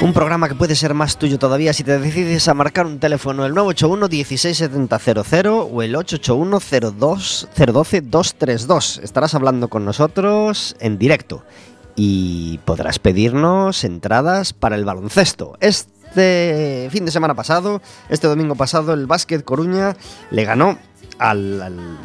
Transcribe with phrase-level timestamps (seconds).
[0.00, 3.44] Un programa que puede ser más tuyo todavía si te decides a marcar un teléfono
[3.44, 6.60] el 981 16700 o el 881
[6.96, 9.00] 012 232.
[9.02, 11.42] Estarás hablando con nosotros en directo
[11.96, 15.58] y podrás pedirnos entradas para el baloncesto.
[15.60, 19.96] Este fin de semana pasado, este domingo pasado, el Básquet Coruña
[20.30, 20.78] le ganó
[21.18, 21.98] al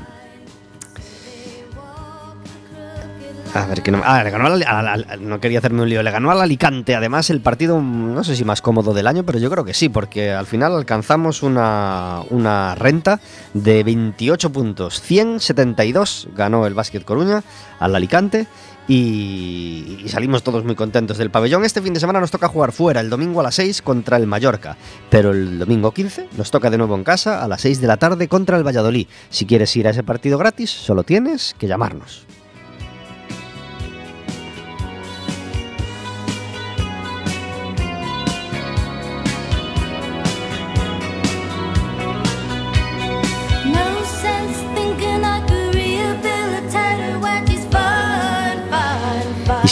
[3.54, 4.02] A ver, que no.
[4.02, 6.02] Ganó al, no quería hacerme un lío.
[6.02, 6.96] Le ganó al Alicante.
[6.96, 9.90] Además, el partido, no sé si más cómodo del año, pero yo creo que sí,
[9.90, 13.20] porque al final alcanzamos una, una renta
[13.54, 15.02] de 28 puntos.
[15.02, 17.44] 172 ganó el Básquet Coruña
[17.80, 18.48] al Alicante.
[18.86, 21.64] Y, y, salimos todos muy contentos del pabellón.
[21.64, 24.28] Este fin de semana nos toca jugar fuera el domingo a las 6 contra el
[24.28, 24.76] Mallorca,
[25.10, 27.96] pero el domingo 15 nos toca de nuevo en casa a las 6 de la
[27.96, 29.08] tarde contra el Valladolid.
[29.30, 32.26] Si quieres ir a ese partido gratis, solo tienes que llamarnos.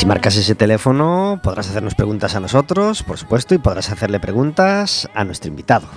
[0.01, 5.07] Si marcas ese teléfono, podrás hacernos preguntas a nosotros, por supuesto, y podrás hacerle preguntas
[5.13, 5.87] a nuestro invitado.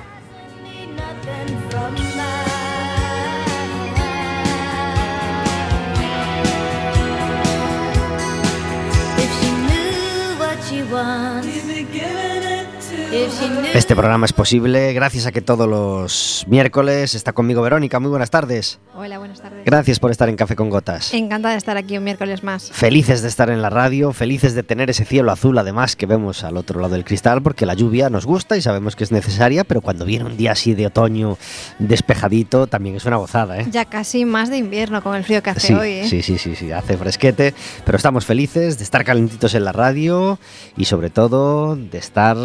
[13.75, 18.01] Este programa es posible gracias a que todos los miércoles está conmigo Verónica.
[18.01, 18.81] Muy buenas tardes.
[18.95, 19.65] Hola, buenas tardes.
[19.65, 21.15] Gracias por estar en Café con Gotas.
[21.15, 22.73] Encantada de estar aquí un miércoles más.
[22.73, 26.43] Felices de estar en la radio, felices de tener ese cielo azul además que vemos
[26.43, 29.63] al otro lado del cristal porque la lluvia nos gusta y sabemos que es necesaria,
[29.63, 31.39] pero cuando viene un día así de otoño
[31.79, 33.61] despejadito también es una gozada.
[33.61, 33.67] ¿eh?
[33.71, 35.91] Ya casi más de invierno con el frío que hace sí, hoy.
[35.91, 36.09] ¿eh?
[36.09, 37.55] Sí, sí, sí, sí, hace fresquete,
[37.85, 40.39] pero estamos felices de estar calentitos en la radio
[40.77, 42.37] y sobre todo de estar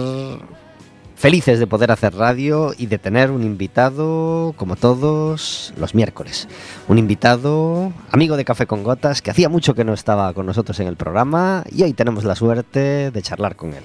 [1.19, 6.47] Felices de poder hacer radio y de tener un invitado como todos los miércoles.
[6.87, 10.79] Un invitado, amigo de Café con Gotas, que hacía mucho que no estaba con nosotros
[10.79, 13.83] en el programa y hoy tenemos la suerte de charlar con él.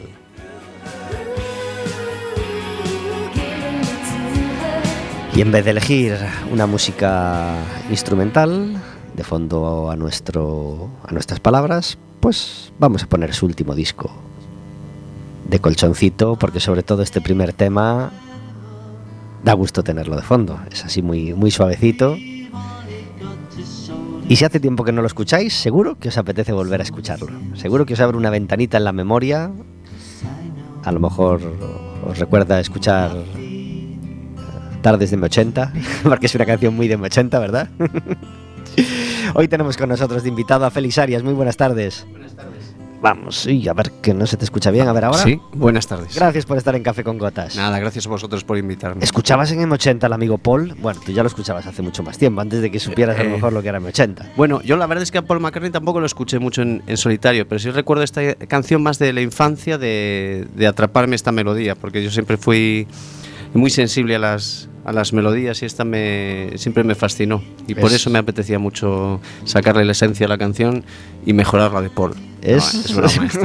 [5.34, 6.16] Y en vez de elegir
[6.52, 7.56] una música
[7.90, 8.80] instrumental
[9.16, 14.12] de fondo a, nuestro, a nuestras palabras, pues vamos a poner su último disco,
[15.48, 18.10] de colchoncito, porque sobre todo este primer tema
[19.42, 20.58] da gusto tenerlo de fondo.
[20.70, 22.16] Es así muy, muy suavecito.
[24.26, 27.28] Y si hace tiempo que no lo escucháis, seguro que os apetece volver a escucharlo.
[27.54, 29.50] Seguro que os abre una ventanita en la memoria.
[30.82, 31.40] A lo mejor
[32.06, 33.12] os recuerda escuchar
[34.80, 35.72] Tardes de M80,
[36.04, 37.68] porque es una canción muy de M80, ¿verdad?
[39.34, 41.22] Hoy tenemos con nosotros de invitado a Félix Arias.
[41.22, 42.06] Muy buenas tardes.
[43.00, 44.88] Vamos, y a ver que no se te escucha bien.
[44.88, 45.18] A ver ahora.
[45.18, 46.14] Sí, buenas tardes.
[46.14, 47.54] Gracias por estar en Café con Gotas.
[47.54, 49.04] Nada, gracias a vosotros por invitarme.
[49.04, 50.74] ¿Escuchabas en M80 al amigo Paul?
[50.80, 53.28] Bueno, tú ya lo escuchabas hace mucho más tiempo, antes de que supieras a lo
[53.30, 54.30] Eh, mejor lo que era M80.
[54.36, 56.96] Bueno, yo la verdad es que a Paul McCartney tampoco lo escuché mucho en, en
[56.96, 61.74] solitario, pero sí recuerdo esta canción más de la infancia, de, de atraparme esta melodía,
[61.74, 62.86] porque yo siempre fui
[63.52, 67.42] muy sensible a las, a las melodías y esta me, siempre me fascinó.
[67.66, 70.84] Y por Es- eso me apetecía mucho sacarle la esencia a la canción
[71.24, 72.12] y mejorarla de Paul.
[72.42, 73.40] Es- No, es broma esto,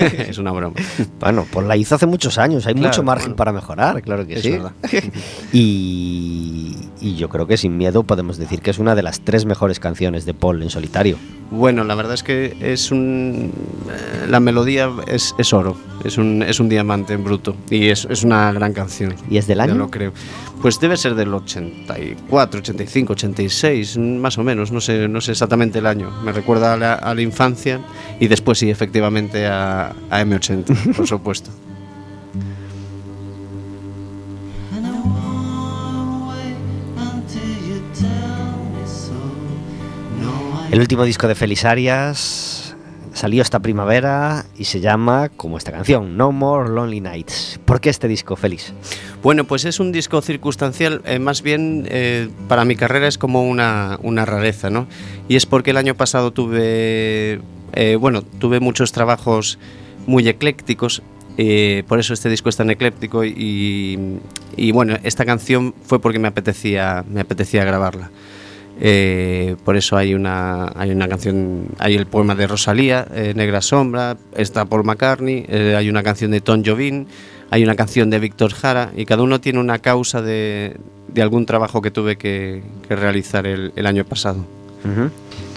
[0.00, 0.26] ¿eh?
[0.30, 0.74] es una broma.
[1.20, 3.36] Bueno, Paul la hizo hace muchos años, hay Claro, mucho margen bueno.
[3.36, 4.58] para mejorar, claro que sí.
[5.52, 9.44] Y, y yo creo que sin miedo podemos decir que es una de las tres
[9.44, 11.18] mejores canciones de Paul en solitario.
[11.50, 13.52] Bueno, la verdad es que es un.
[13.90, 18.06] eh, La melodía es, es oro, es un, es un diamante en bruto y es,
[18.10, 19.14] es una gran canción.
[19.30, 19.74] ¿Y es del año?
[19.74, 20.12] lo creo.
[20.60, 25.78] Pues debe ser del 84, 85, 86, más o menos, no sé, no sé exactamente
[25.78, 26.10] el año.
[26.24, 27.80] Me recuerda a la, a la infancia
[28.18, 31.50] y después sí, efectivamente, a, a M80, por supuesto.
[40.70, 42.76] El último disco de Félix Arias
[43.14, 47.58] salió esta primavera y se llama como esta canción, No More Lonely Nights.
[47.64, 48.74] ¿Por qué este disco, Félix?
[49.22, 53.42] Bueno, pues es un disco circunstancial, eh, más bien eh, para mi carrera es como
[53.48, 54.86] una, rareza, ¿no?
[55.28, 57.40] Y es porque el año pasado tuve,
[57.72, 59.58] eh, bueno, tuve muchos trabajos
[60.06, 61.02] muy eclécticos,
[61.86, 64.18] por eso este disco es tan ecléctico y,
[64.56, 68.10] y, bueno, esta canción fue porque me apetecía, me apetecía grabarla.
[68.80, 73.60] Eh, por eso hay una, hay una canción, hay el poema de Rosalía, eh, Negra
[73.60, 77.06] Sombra, está Paul McCartney, hay una canción de Tom Jobim,
[77.50, 80.76] hay una canción de Víctor Jara y cada uno tiene una causa de,
[81.08, 84.44] de algún trabajo que tuve que, que realizar el, el, año pasado.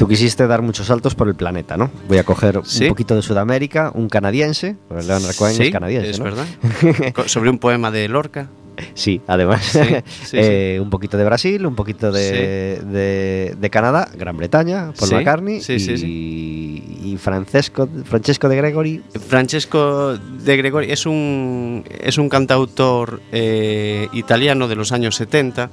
[0.02, 1.92] Tú quisiste dar muchos saltos por el planeta, ¿no?
[2.08, 2.86] Voy a coger ¿Sí?
[2.86, 6.26] un poquito de Sudamérica, un canadiense, porque Leonard Cohen sí, es canadiense, es ¿no?
[6.26, 6.48] verdad.
[7.28, 8.50] Sobre un poema de Lorca.
[8.96, 9.64] Sí, además.
[9.64, 9.80] Sí,
[10.24, 15.12] sí, eh, un poquito de Brasil, un poquito de, de, de Canadá, Gran Bretaña, Paul
[15.12, 19.04] McCartney y, y, Francesco, Francesco de Gregory.
[19.28, 25.70] Francesco de Gregory es un, es un cantautor eh, italiano de los años 70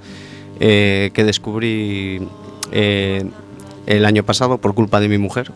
[0.61, 2.21] eh, que descubrí
[3.89, 5.51] el año pasado por culpa de mi mujer.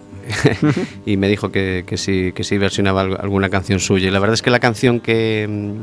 [1.06, 4.08] y me dijo que, que, sí, que sí versionaba alguna canción suya.
[4.08, 5.75] Y la verdad es que la canción que,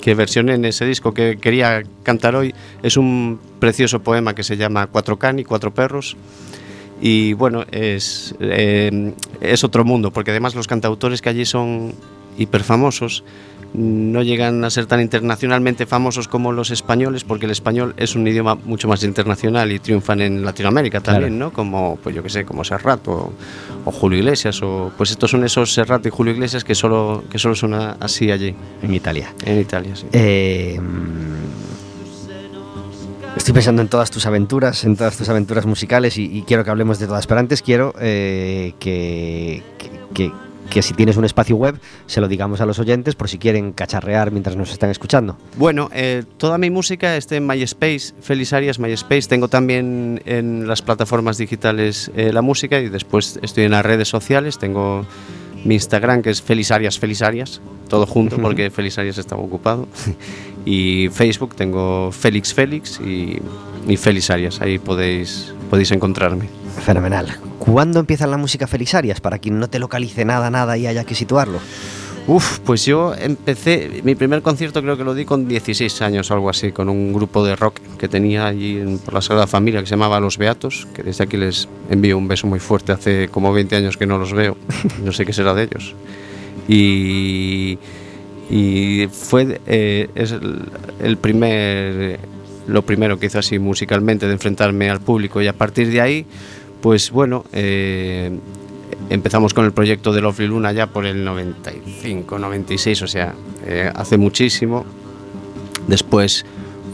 [0.00, 4.56] que versioné en ese disco que quería cantar hoy es un precioso poema que se
[4.56, 6.16] llama Cuatro cani, cuatro perros.
[7.02, 9.12] Y bueno, es, eh,
[9.42, 11.92] es otro mundo, porque además los cantautores que allí son
[12.38, 13.22] hiperfamosos
[13.74, 18.26] no llegan a ser tan internacionalmente famosos como los españoles, porque el español es un
[18.26, 21.50] idioma mucho más internacional y triunfan en Latinoamérica también, claro.
[21.50, 21.52] ¿no?
[21.52, 23.32] Como, pues yo que sé, como Serrat o,
[23.84, 27.38] o, Julio Iglesias, o pues estos son esos Serrat y Julio Iglesias que solo, que
[27.38, 28.54] solo son así allí.
[28.82, 29.32] En Italia.
[29.44, 30.06] En Italia, sí.
[30.12, 30.78] Eh,
[33.36, 36.70] Estoy pensando en todas tus aventuras, en todas tus aventuras musicales y, y quiero que
[36.70, 37.26] hablemos de todas.
[37.28, 40.32] Pero antes quiero eh, que, que, que
[40.70, 43.72] que si tienes un espacio web se lo digamos a los oyentes por si quieren
[43.72, 45.36] cacharrear mientras nos están escuchando.
[45.56, 49.28] Bueno, eh, toda mi música está en MySpace, Feliz Arias MySpace.
[49.28, 54.08] Tengo también en las plataformas digitales eh, la música y después estoy en las redes
[54.08, 54.58] sociales.
[54.58, 55.06] Tengo
[55.64, 59.88] mi Instagram que es Feliz Arias, Feliz Arias, todo junto porque Feliz Arias estaba ocupado.
[60.68, 63.38] y Facebook tengo Félix Félix y,
[63.88, 64.60] y Feliz Arias.
[64.60, 66.46] Ahí podéis, podéis encontrarme.
[66.84, 67.38] Fenomenal.
[67.58, 69.22] ¿Cuándo empieza la música Felisarias?
[69.22, 71.58] Para quien no te localice nada, nada y haya que situarlo.
[72.26, 76.34] Uf, pues yo empecé, mi primer concierto creo que lo di con 16 años o
[76.34, 79.80] algo así, con un grupo de rock que tenía allí en, por la Sagrada Familia
[79.80, 83.28] que se llamaba Los Beatos, que desde aquí les envío un beso muy fuerte, hace
[83.28, 84.58] como 20 años que no los veo,
[85.02, 85.94] no sé qué será de ellos.
[86.68, 87.78] Y,
[88.50, 90.32] y fue eh, es
[91.00, 92.18] el, primer,
[92.66, 96.26] lo primero que hizo así musicalmente de enfrentarme al público y a partir de ahí
[96.80, 98.30] pues bueno, eh,
[99.10, 103.34] empezamos con el proyecto de Lovely Luna ya por el 95, 96, o sea,
[103.66, 104.84] eh, hace muchísimo.
[105.86, 106.44] Después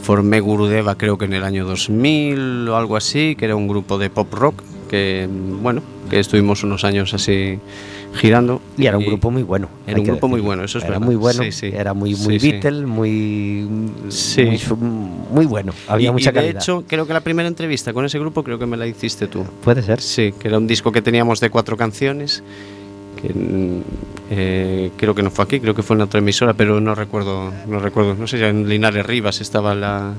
[0.03, 3.99] formé Gurudeva creo que en el año 2000 o algo así, que era un grupo
[3.99, 7.59] de pop rock que, bueno, que estuvimos unos años así
[8.15, 8.61] girando.
[8.77, 9.69] Y era un y grupo muy bueno.
[9.87, 11.07] Era un grupo muy bueno, eso es era verdad.
[11.07, 11.71] muy bueno, sí, sí.
[11.75, 14.61] era muy, muy sí, Beatle, muy, muy,
[15.31, 15.73] muy bueno.
[15.89, 16.63] Había y, mucha y de calidad.
[16.63, 19.45] hecho, creo que la primera entrevista con ese grupo creo que me la hiciste tú.
[19.63, 20.01] Puede ser.
[20.01, 22.43] Sí, que era un disco que teníamos de cuatro canciones.
[23.21, 23.33] Que,
[24.31, 27.53] eh, creo que no fue aquí, creo que fue en otra emisora, pero no recuerdo,
[27.67, 30.13] no recuerdo, no sé si en Linares Rivas estaba la.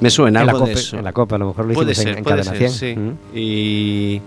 [0.00, 0.98] Me suena en algo la de copa, eso.
[0.98, 2.70] En la copa, a lo mejor lo puede hicimos ser, en, en puede Cadena ser,
[2.70, 2.94] 100.
[2.94, 3.00] sí.
[3.00, 3.18] Mm.
[3.38, 4.20] Y,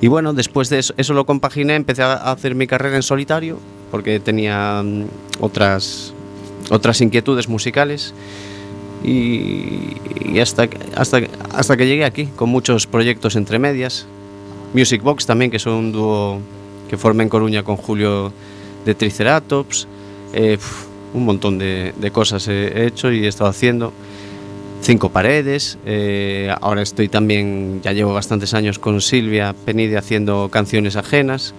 [0.00, 3.58] y bueno, después de eso, lo compaginé, empecé a hacer mi carrera en solitario,
[3.90, 5.06] porque tenía mm,
[5.40, 6.12] otras,
[6.70, 8.14] otras inquietudes musicales.
[9.04, 11.20] Y, hasta, hasta,
[11.52, 14.06] hasta que llegué aquí, con muchos proyectos entre medias.
[14.72, 16.40] Music Box también, que son un dúo
[16.88, 18.32] que formé en Coruña con Julio
[18.84, 19.88] de Triceratops.
[20.32, 20.58] Eh,
[21.14, 23.92] un montón de, de cosas he hecho y he estado haciendo.
[24.80, 25.78] Cinco paredes.
[25.84, 31.54] eh, ahora estoy también, ya llevo bastantes años con Silvia Penide haciendo canciones ajenas.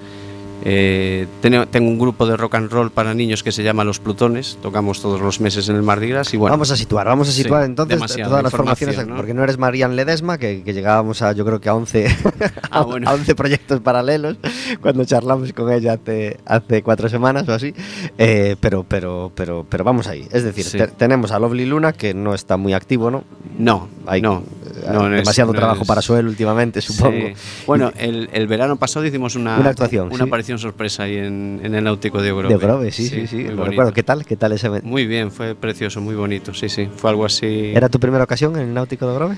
[0.65, 3.99] Eh, tengo, tengo un grupo de rock and roll para niños que se llama Los
[3.99, 4.57] Plutones.
[4.61, 6.53] Tocamos todos los meses en el Mardi Gras y bueno.
[6.53, 9.15] vamos a situar, vamos a situar sí, entonces todas las formaciones, ¿no?
[9.15, 12.07] porque no eres Marian Ledesma, que, que llegábamos a yo creo que a 11,
[12.71, 13.09] Ah, bueno.
[13.09, 14.37] a 11 proyectos paralelos
[14.81, 17.73] cuando charlamos con ella hace, hace cuatro semanas o así,
[18.17, 20.27] Eh, pero, pero, pero, pero vamos ahí.
[20.31, 20.77] Es decir, Sí.
[20.77, 23.23] te- tenemos a Lovely Luna, que no está muy activo, ¿no?
[23.57, 24.43] No, Hay no.
[24.83, 27.27] Eh, no, es- demasiado no trabajo es- para Suel últimamente, supongo.
[27.27, 27.33] Sí.
[27.67, 30.23] Bueno, el, el verano pasado hicimos una, Una actuación, una sí.
[30.23, 32.49] aparición sorpresa ahí en, en el Náutico de Grove.
[32.49, 33.93] De Grove, sí, sí, sí, lo recuerdo.
[33.93, 34.25] ¿Qué tal?
[34.25, 34.87] ¿Qué tal ese evento?
[34.87, 36.87] Muy bien, fue precioso, muy bonito, sí, sí.
[36.95, 37.71] Fue algo así.
[37.75, 39.37] ¿Era tu primera ocasión en el Náutico de Grove?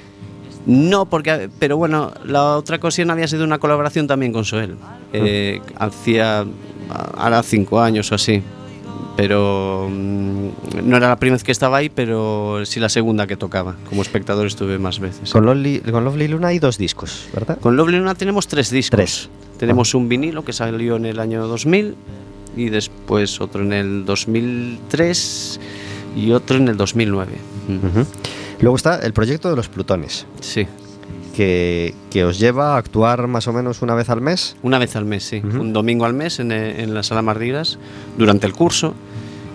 [0.66, 4.76] No, porque, pero bueno, la otra ocasión había sido una colaboración también con Soel.
[5.12, 5.86] Eh, Ah.
[5.88, 6.46] hacía,
[7.18, 8.44] ahora cinco años o así.
[9.16, 10.50] Pero mm,
[10.84, 13.76] no era la primera vez que estaba ahí, pero sí la segunda que tocaba.
[13.90, 15.32] Como espectador estuve más veces.
[15.32, 17.60] Con Lovely, con Lovely Luna hay dos discos, ¿verdad?
[17.60, 18.98] Con Lovely Luna tenemos tres discos.
[18.98, 19.30] Tres.
[19.58, 21.96] Tenemos un vinilo que salió en el año 2000
[22.56, 25.60] y después otro en el 2003
[26.16, 27.32] y otro en el 2009.
[27.68, 27.76] Mm.
[27.76, 28.08] Ujú.
[28.62, 30.68] Luego está el proyecto de los Plutones, Sí,
[31.42, 34.56] que, que os lleva a actuar más o menos una vez al mes.
[34.62, 35.42] una vez al mes, sí.
[35.44, 37.80] Un domingo al mes en, eh, en la Sala Mardiras
[38.16, 38.94] durante el curso.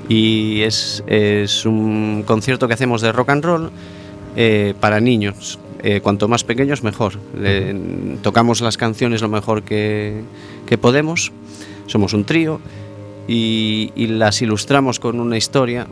[0.09, 3.71] Y es, es un concierto que hacemos de rock and roll
[4.35, 5.61] eh, para niños.
[5.81, 7.21] Eh, cuanto más pequeños, mejor.
[8.23, 10.23] Tocamos las canciones lo mejor que,
[10.67, 11.31] que podemos.
[11.87, 12.61] Somos un trío
[13.29, 15.87] y, y las ilustramos con una historia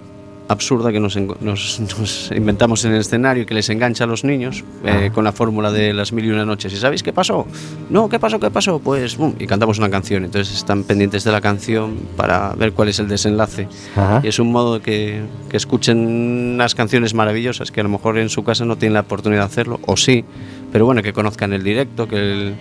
[0.46, 4.06] absurda que nos, en- nos- nos inventamos en el escenario y que les engancha a
[4.06, 6.72] los niños eh, con la fórmula de las mil y una noches.
[6.72, 7.46] ¿Y sabéis qué pasó?
[7.90, 8.38] No, ¿qué pasó?
[8.38, 8.78] ¿Qué pasó?
[8.78, 10.24] Pues, bum, y cantamos una canción.
[10.24, 13.68] Entonces están pendientes de la canción para ver cuál es el desenlace.
[13.96, 14.20] Ajá.
[14.22, 18.28] Y es un modo que, que escuchen unas canciones maravillosas que a lo mejor en
[18.28, 20.24] su casa no tienen la oportunidad de hacerlo, o sí,
[20.72, 22.54] pero bueno, que conozcan el directo, que, el-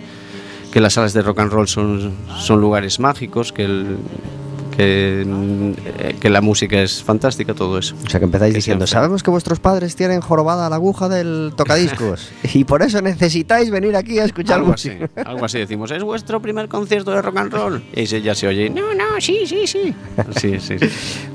[0.72, 3.96] que las salas de rock and roll son, son lugares mágicos, que, el-
[4.76, 5.24] que,
[5.98, 7.94] eh, que la música es fantástica, todo eso.
[8.06, 9.00] O sea que empezáis Que diciendo, siempre.
[9.00, 13.96] sabemos que vuestros padres tienen jorobada la aguja del tocadiscos y por eso necesitáis venir
[13.96, 14.90] aquí a escuchar Algo así,
[15.24, 17.82] algo así decimos, ¿es vuestro primer concierto de rock and roll?
[17.94, 19.94] Y ya se oye, no, no, sí, sí, sí.
[20.40, 20.86] Sí, sí, sí.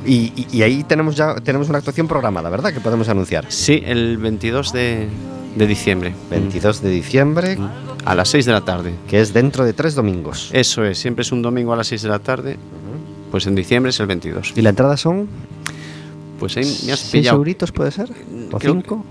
[0.06, 2.74] Y, y- y ahí tenemos ya tenemos una actuación programada, ¿verdad?
[2.74, 3.46] Que podemos anunciar.
[3.50, 5.08] Sí, el 22 de,
[5.56, 6.14] de diciembre.
[6.30, 7.58] 22 de diciembre,
[8.06, 8.94] A las 6 de la tarde.
[9.08, 10.50] que es dentro de tres domingos.
[10.54, 12.58] Eso es, siempre es un domingo a las 6 de la tarde.
[13.32, 14.54] Pues en diciembre es el 22.
[14.56, 15.28] ¿Y la entrada son
[16.40, 17.38] Pues ahí me has seis pillado.
[17.38, 18.10] euritos, puede ser?
[18.52, 19.06] ¿O Creo cinco?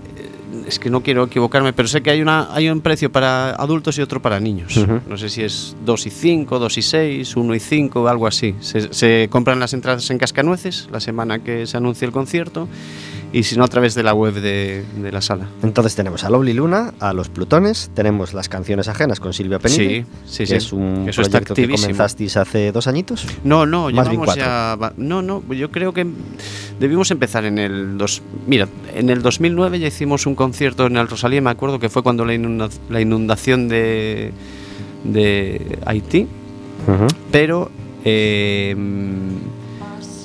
[0.67, 3.97] Es que no quiero equivocarme, pero sé que hay, una, hay un precio para adultos
[3.97, 4.77] y otro para niños.
[5.07, 8.53] No sé si es 2 y 5, 2 y 6, 1 y 5, algo así.
[8.59, 12.67] Se, se compran las entradas en Cascanueces la semana que se anuncia el concierto
[13.31, 15.47] y si no a través de la web de, de la sala.
[15.61, 20.05] Entonces tenemos a Lovely Luna, a los Plutones, tenemos las canciones ajenas con Silvia Penille,
[20.25, 20.55] Sí, sí, que sí.
[20.55, 23.27] es un Eso proyecto que comenzasteis hace dos añitos.
[23.43, 24.43] No, no, Más bien cuatro.
[24.43, 24.93] ya.
[24.97, 26.07] No, no, yo creo que
[26.79, 27.97] debimos empezar en el.
[27.97, 31.89] Dos, mira, en el 2009 ya hicimos un concierto en el Rosalía, me acuerdo que
[31.89, 34.31] fue cuando la, inunda- la inundación de,
[35.03, 36.27] de Haití,
[37.31, 37.69] pero.
[38.03, 38.75] eh,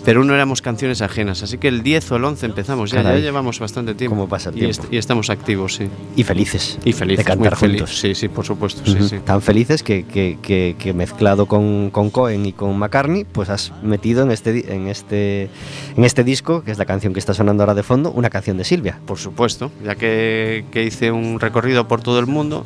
[0.05, 3.59] pero no éramos canciones ajenas, así que el 10 o el 11 empezamos, ya, llevamos
[3.59, 4.17] bastante tiempo.
[4.17, 4.83] ¿Cómo pasa el y, tiempo?
[4.83, 5.89] est- y estamos activos, sí.
[6.17, 6.79] Y felices.
[6.85, 7.99] Y felices, de cantar muy juntos.
[7.99, 9.19] Sí, sí, por supuesto, sí.
[9.25, 13.73] Tan felices que, que- que- que mezclado con, con Cohen y con McCartney, pues has
[13.83, 15.49] metido en este, en, este,
[15.97, 18.57] en este disco, que es la canción que está sonando ahora de fondo, una canción
[18.57, 19.01] de Silvia.
[19.07, 22.65] Por supuesto, ya que, que hice un recorrido por todo el mundo,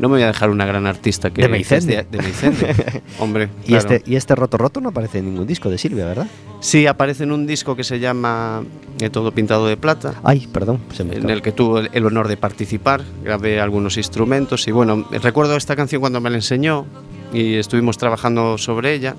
[0.00, 1.96] no me voy a dejar una gran artista que De Meicende.
[2.10, 3.02] de, de Meicende.
[3.18, 3.94] Hombre, Y, claro.
[3.94, 6.26] este, y este Roto Roto no aparece en ningún disco de Silvia, ¿verdad?
[6.60, 8.62] sí aparece en un disco que se llama
[9.00, 12.06] eh, Todo pintado de plata, Ay, perdón, se me en el que tuve el, el
[12.06, 16.86] honor de participar, grabé algunos instrumentos y bueno, recuerdo esta canción cuando me la enseñó
[17.32, 19.14] y estuvimos trabajando sobre ella.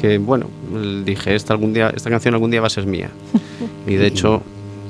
[0.00, 0.46] Que bueno,
[1.04, 3.10] dije, esta, algún día, esta canción algún día va a ser mía.
[3.86, 4.42] Y de hecho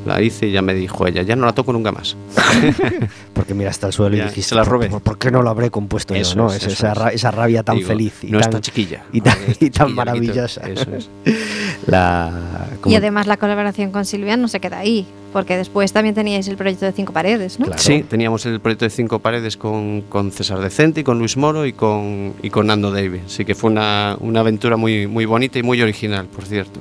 [0.07, 2.17] la hice y ya me dijo ella, ya no la toco nunca más.
[3.35, 4.89] Porque miraste al suelo Ya, y dijiste, se la "¿Por- robé".
[4.89, 6.43] ¿por, por qué no lo habré compuesto Eso yo?
[6.43, 6.49] ¿no?
[6.51, 6.99] es, Es eso esa, es.
[6.99, 9.05] ra- esa rabia tan Digo, feliz y no tan, chiquilla.
[9.13, 10.63] y tan- y chiquilla, maravillosa.
[10.69, 11.09] Eso es.
[11.87, 16.47] la, Y además la colaboración con Silvia no se queda ahí, porque después también teníais
[16.49, 17.67] el proyecto de Cinco Paredes, ¿no?
[17.67, 17.81] Claro.
[17.83, 21.65] Sí, teníamos el proyecto de Cinco Paredes con, con César Decente y con Luis Moro
[21.67, 23.21] y con, y con Nando David.
[23.27, 26.81] Así que fue una, una aventura muy, muy bonita y muy original, por cierto.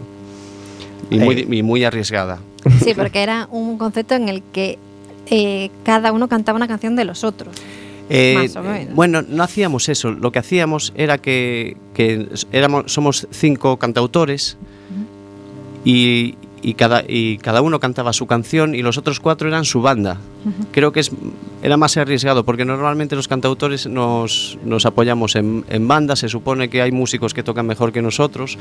[1.09, 1.47] Y muy, Eh.
[1.49, 2.39] y muy arriesgada.
[2.83, 4.77] Sí, porque era un concepto en el que
[5.27, 7.55] eh, cada uno cantaba una canción de los otros.
[8.09, 8.93] Eh, Más o menos.
[8.93, 10.11] Bueno, no hacíamos eso.
[10.11, 14.57] Lo que hacíamos era que, que éramos, somos cinco cantautores
[15.85, 19.81] y, y cada, y cada uno cantaba su canción y los otros cuatro eran su
[19.81, 20.17] banda.
[20.71, 21.11] Creo que es,
[21.63, 26.69] era más arriesgado porque normalmente los cantautores nos, nos apoyamos en, en bandas, se supone
[26.69, 28.57] que hay músicos que tocan mejor que nosotros.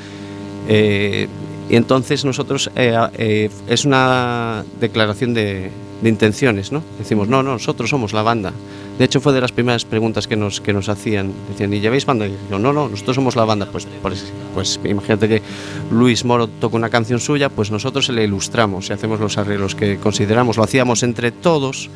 [0.69, 1.27] eh,
[1.71, 5.71] y entonces nosotros eh, eh, es una declaración de,
[6.03, 6.83] de intenciones, ¿no?
[6.99, 8.53] Decimos, no, no, nosotros somos la banda.
[8.99, 11.33] De hecho, fue de las primeras preguntas que nos, que nos hacían.
[11.49, 12.27] Decían, ¿y lleváis banda?
[12.27, 13.67] Y yo, no, no, nosotros somos la banda.
[13.71, 15.43] Pues, pues, pues imagínate que
[15.91, 19.75] Luis Moro toca una canción suya, pues nosotros se le ilustramos y hacemos los arreglos
[19.75, 20.57] que consideramos.
[20.57, 21.89] Lo hacíamos entre todos,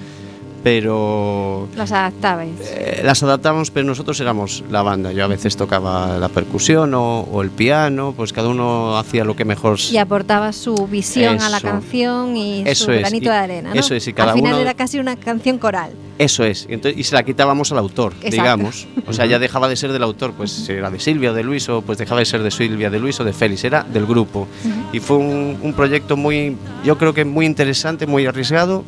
[0.64, 2.50] pero Las adaptabais.
[2.74, 5.12] eh, las adaptamos, pero nosotros éramos la banda.
[5.12, 9.36] Yo a veces tocaba la percusión o, o el piano, pues cada uno hacía lo
[9.36, 9.78] que mejor.
[9.92, 11.66] Y aportaba su visión a la Eso.
[11.68, 13.70] canción y Eso su es, granito y- de arena.
[13.74, 13.78] ¿no?
[13.80, 15.92] eso es, y cada Al final uno- era casi una canción coral.
[16.18, 18.30] Eso es, y, entonces- y se la quitábamos al autor, Exacto.
[18.36, 18.86] digamos.
[19.06, 21.42] O sea, ya dejaba de ser del autor, pues si era de Silvia o de
[21.42, 24.06] Luis, o pues dejaba de ser de Silvia, de Luis o de Félix, era del
[24.06, 24.48] grupo.
[24.92, 28.82] Y fue un, un proyecto muy, yo creo que muy interesante, muy arriesgado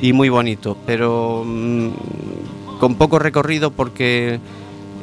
[0.00, 1.88] y muy bonito, pero mm,
[2.80, 4.38] con poco recorrido porque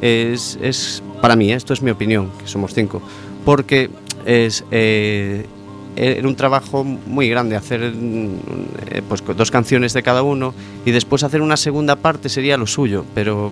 [0.02, 3.02] es, es- para mí, esto es mi opinión, que somos cinco,
[3.46, 3.90] porque
[4.26, 4.64] es...
[4.72, 5.46] eh,
[6.00, 8.28] era un trabajo muy grande hacer mm,
[8.92, 10.54] eh, pues dos canciones de cada uno
[10.86, 13.52] y después hacer una segunda parte sería lo suyo, pero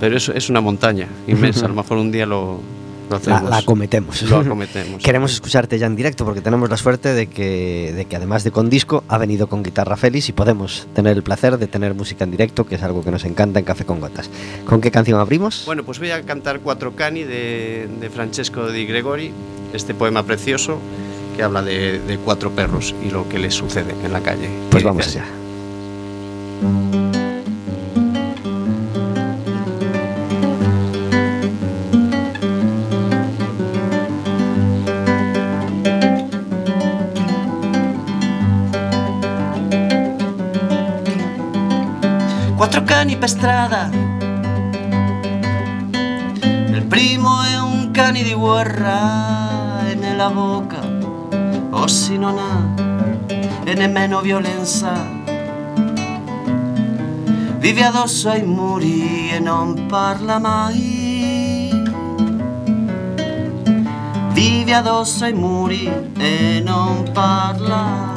[0.00, 2.60] pero eso es una montaña inmensa, a lo mejor un día lo
[3.10, 4.22] La, la acometemos.
[4.22, 5.02] Lo acometemos.
[5.02, 8.50] Queremos escucharte ya en directo porque tenemos la suerte de que, de que además de
[8.50, 12.24] con disco ha venido con guitarra Félix y podemos tener el placer de tener música
[12.24, 14.30] en directo, que es algo que nos encanta en Café con Gotas.
[14.66, 15.64] ¿Con qué canción abrimos?
[15.66, 19.32] Bueno, pues voy a cantar Cuatro Cani de, de Francesco di Gregori,
[19.72, 20.78] este poema precioso
[21.36, 24.48] que habla de, de cuatro perros y lo que les sucede en la calle.
[24.70, 25.24] pues Y vamos allá.
[43.04, 43.90] Quattro cani per strada.
[46.72, 50.80] Il primo è un cane di guerra e nella bocca
[51.70, 54.92] ossi non ha e nemmeno violenza.
[57.58, 61.70] Vive addosso ai muri e non parla mai.
[64.32, 68.13] Vive addosso ai muri e non parla.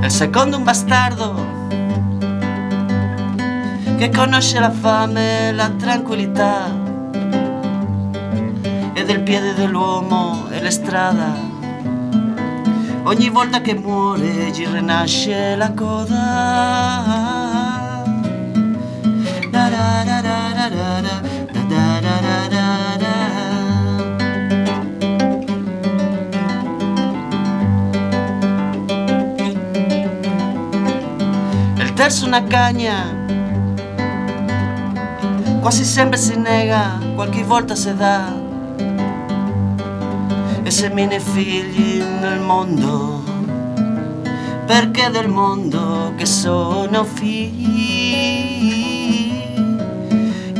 [0.00, 1.46] Il secondo un bastardo
[3.98, 6.70] che conosce la fame e la tranquillità
[8.94, 11.46] e del piede dell'uomo e le strade.
[13.02, 16.16] Ogni volta che muore gli rinasce la coda.
[19.50, 21.20] Da da da da da da da,
[21.68, 22.67] da da da
[31.98, 33.12] terzo una cagna,
[35.60, 38.32] quasi sempre si nega, qualche volta si dà.
[40.62, 43.24] E semina figli nel mondo,
[44.64, 47.66] perché del mondo che sono figli,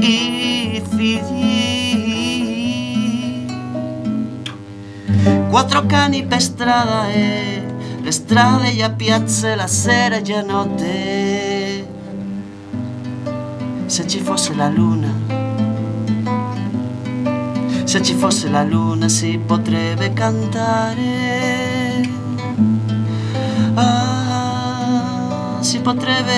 [0.00, 1.46] i figli.
[5.50, 7.62] Quattro cani per strada e
[8.02, 11.17] le strade e piazze la sera e già notte.
[13.88, 15.08] Se ci fosse la luna,
[17.84, 22.02] se ci fosse la luna si potrebbe cantare.
[23.74, 26.32] Ah, si potrebbe.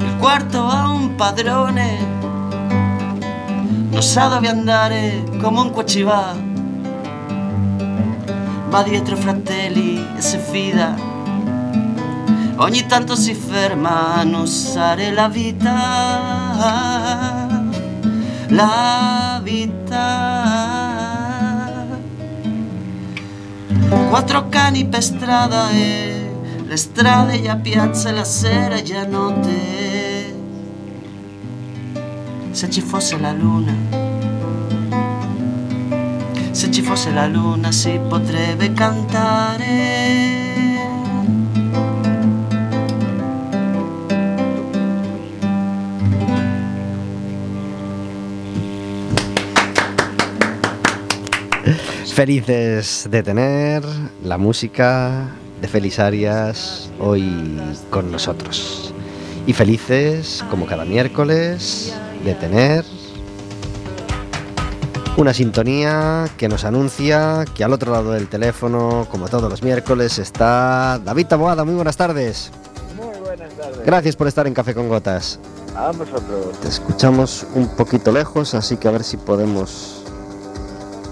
[0.00, 2.19] Il quarto ha un padrone,
[4.00, 6.34] non sa dove andare, comunque ci va.
[8.70, 10.94] Va dietro i fratelli e si fida.
[12.56, 15.74] Ogni tanto si ferma a non usare la vita.
[18.48, 20.78] La vita.
[24.08, 26.32] Quattro cani per strada e
[26.64, 30.09] le strade già piazze la sera e già notte.
[32.60, 33.72] Se ci fosse la luna,
[36.50, 39.64] se ci fosse la luna si potrebbe cantare.
[52.12, 53.82] Felices de tener
[54.22, 55.30] la música
[55.62, 58.92] de Félix Arias hoy con nosotros.
[59.46, 62.84] Y felices, como cada miércoles, de tener
[65.16, 70.18] una sintonía que nos anuncia que al otro lado del teléfono, como todos los miércoles,
[70.18, 71.64] está David Taboada.
[71.64, 72.50] Muy buenas tardes.
[72.96, 73.84] Muy buenas tardes.
[73.84, 75.38] Gracias por estar en Café con Gotas.
[75.76, 76.58] A vosotros.
[76.60, 80.04] Te escuchamos un poquito lejos, así que a ver si podemos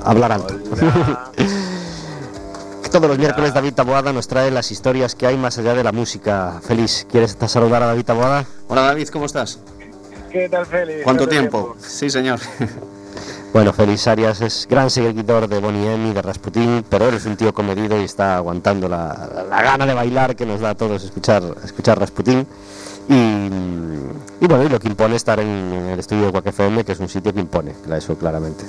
[0.05, 0.55] hablar alto.
[2.91, 5.93] Todos los miércoles David Taboada nos trae las historias que hay más allá de la
[5.93, 6.59] música.
[6.63, 8.47] Feliz, ¿quieres saludar a David Taboada?
[8.67, 9.61] Hola David, ¿cómo estás?
[10.31, 11.05] ¿Qué tal, Félix?
[11.05, 11.77] ¿Cuánto tiempo?
[11.79, 12.39] Sí, señor.
[13.51, 17.35] Bueno, Félix Arias es gran seguidor de Bonnie M y de Rasputín, pero eres un
[17.35, 21.03] tío comedido y está aguantando la, la gana de bailar que nos da a todos
[21.03, 22.47] escuchar, escuchar Rasputín.
[23.09, 23.49] Y,
[24.41, 26.93] y bueno, y lo que impone estar en, en el estudio de Quack FM, que
[26.93, 28.65] es un sitio que impone, eso claramente.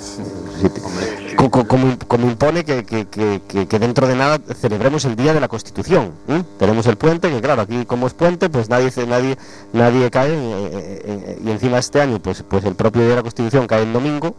[1.66, 6.12] Como, como impone que, que- que- dentro de nada celebremos el Día de la Constitución.
[6.28, 6.42] ¿eh?
[6.58, 9.38] Tenemos el puente, que claro, aquí como es puente, pues nadie nadie
[9.72, 13.16] nadie cae, eh, eh, eh, y encima este año, pues pues el propio Día de
[13.16, 14.34] la Constitución cae en domingo,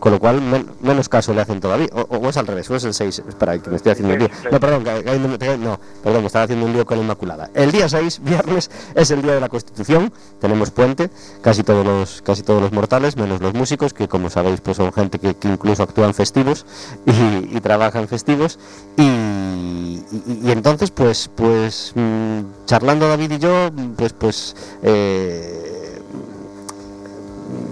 [0.00, 1.88] con lo cual men- menos caso le hacen todavía.
[1.92, 4.20] O, o es al revés, o es el 6, espera, que me estoy haciendo un
[4.20, 4.28] lío.
[4.50, 5.18] No, perdón, cae- cae-
[5.58, 7.50] no, perdón, me estaba haciendo un lío con la Inmaculada.
[7.54, 11.10] El día 6, viernes, es el Día de la Constitución, tenemos puente,
[11.42, 14.92] casi todos los casi todos los mortales, menos los músicos, que como sabéis, pues son
[14.92, 16.66] gente que, incluso actúan festivos
[17.06, 18.58] y, y trabajan festivos.
[18.96, 26.00] Y entonces, pues, pues mm, charlando David y yo, pues, pues eh,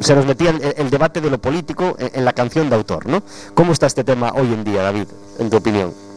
[0.00, 3.06] se nos metía el, el debate de lo político en, en la canción de autor,
[3.06, 3.22] ¿no?
[3.54, 5.06] ¿Cómo está este tema hoy en día, David,
[5.38, 6.07] en tu opinión?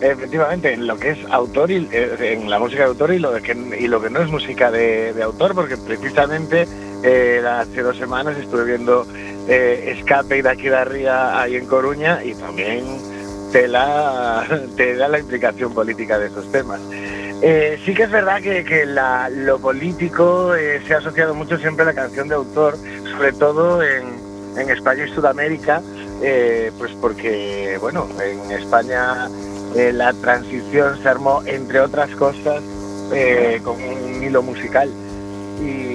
[0.00, 3.32] Efectivamente, en lo que es autor y eh, en la música de autor y lo
[3.40, 6.66] que y lo que no es música de, de autor, porque precisamente
[7.02, 9.06] eh, hace dos semanas estuve viendo
[9.48, 12.84] eh, Escape y de aquí de arriba ahí en Coruña y también
[13.52, 16.80] te la, te da la implicación política de esos temas.
[17.42, 21.56] Eh, sí que es verdad que, que la- lo político eh, se ha asociado mucho
[21.58, 22.76] siempre a la canción de autor,
[23.12, 24.04] sobre todo en,
[24.58, 25.80] en España y Sudamérica,
[26.78, 29.28] pues porque, bueno, en España
[29.74, 32.62] eh, la transición se armó, entre otras cosas,
[33.12, 34.90] eh, con un hilo musical.
[35.60, 35.86] Y,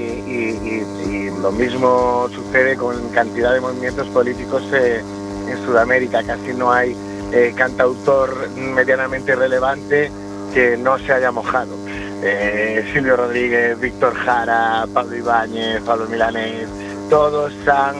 [1.42, 5.02] lo mismo sucede con cantidad de movimientos políticos eh,
[5.50, 6.22] en Sudamérica.
[6.24, 6.96] Casi no hay
[7.34, 10.12] eh, cantautor medianamente relevante
[10.54, 11.76] que no se haya mojado.
[12.94, 16.68] Silvio Rodríguez, Víctor Jara, Pablo Ibáñez, Pablo Milanés,
[17.10, 17.96] todos han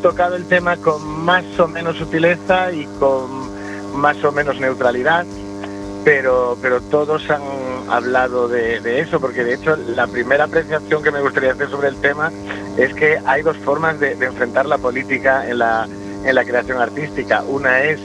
[0.00, 3.49] tocado el tema con más o menos sutileza y con
[3.92, 5.26] más o menos neutralidad,
[6.04, 7.42] pero, pero todos han
[7.88, 11.88] hablado de, de eso, porque de hecho la primera apreciación que me gustaría hacer sobre
[11.88, 12.30] el tema
[12.76, 15.88] es que hay dos formas de, enfrentar la política en la,
[16.24, 17.42] en la creación artística.
[17.42, 18.00] Una es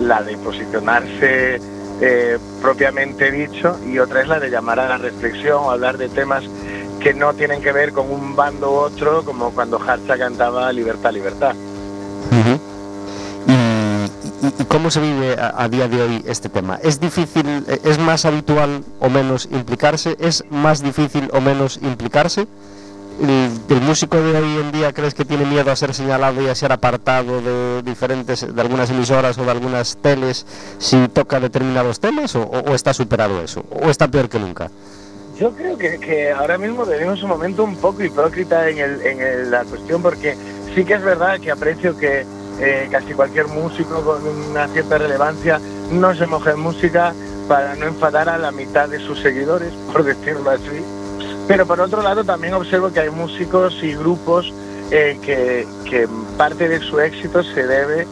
[0.00, 1.60] la de posicionarse
[2.00, 6.08] eh, propiamente dicho y otra es la de llamar a la reflexión o hablar de
[6.08, 6.44] temas
[7.00, 11.12] que no tienen que ver con un bando u otro, como cuando Harcha cantaba Libertad,
[11.12, 11.54] Libertad.
[12.32, 12.58] ¿Y,
[14.58, 16.78] y- cómo se vive a, a día de hoy este tema?
[16.82, 20.16] ¿Es difícil, eh, es más habitual o menos implicarse?
[20.18, 22.46] ¿Es más difícil o menos implicarse?
[23.20, 26.48] ¿El, el músico de hoy en día crees que tiene miedo a ser señalado y
[26.48, 30.44] a ser apartado de diferentes, de algunas emisoras o de algunas teles
[30.78, 33.64] si toca determinados temas o, o- está superado eso?
[33.70, 34.70] ¿O está peor que nunca?
[35.38, 39.20] Yo creo que, que ahora mismo vivimos un momento un poco hipócrita en, el, en
[39.20, 40.36] el- la cuestión porque
[40.74, 42.24] sí que es verdad que aprecio que
[42.60, 47.14] eh, casi cualquier músico con una cierta relevancia no se moje en música
[47.48, 50.82] para no enfadar a la mitad de sus seguidores, por decirlo así.
[51.46, 54.52] Pero por otro lado también observo que hay músicos y grupos
[54.90, 58.06] eh, que, que parte de su éxito se debe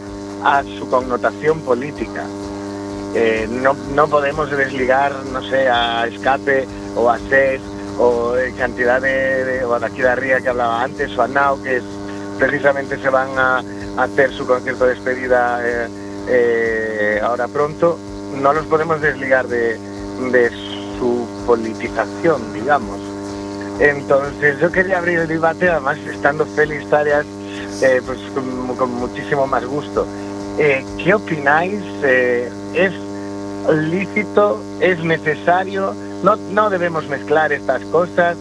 [0.45, 2.25] a su connotación política.
[3.15, 7.61] Eh, no, no podemos desligar, no sé, a Escape o a SES
[7.99, 11.81] o eh, cantidad de, o a arriba que hablaba antes o a Now que
[12.39, 13.63] precisamente se van a
[13.97, 15.89] hacer su concierto de despedida eh,
[16.29, 17.99] eh, ahora pronto,
[18.41, 19.79] no los podemos desligar de,
[20.31, 20.51] de
[20.99, 22.99] su politización, digamos.
[23.81, 27.27] Entonces yo quería abrir el debate, además estando Félix Arias,
[27.83, 30.07] eh, pues con, con muchísimo más gusto.
[30.59, 31.83] Eh, ¿Qué opináis?
[32.03, 32.93] Eh, ¿Es
[33.75, 34.63] lícito?
[34.81, 35.95] ¿Es necesario?
[36.23, 38.37] No, no debemos mezclar estas cosas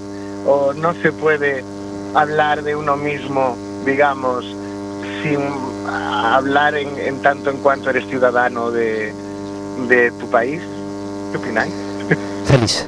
[0.46, 1.64] o no se puede
[2.14, 4.46] hablar de uno mismo, digamos,
[5.22, 5.40] sin
[5.88, 9.14] hablar en, en tanto en cuanto eres ciudadano de,
[9.88, 10.62] de tu país.
[11.32, 11.74] ¿Qué opináis?
[12.46, 12.86] Feliz.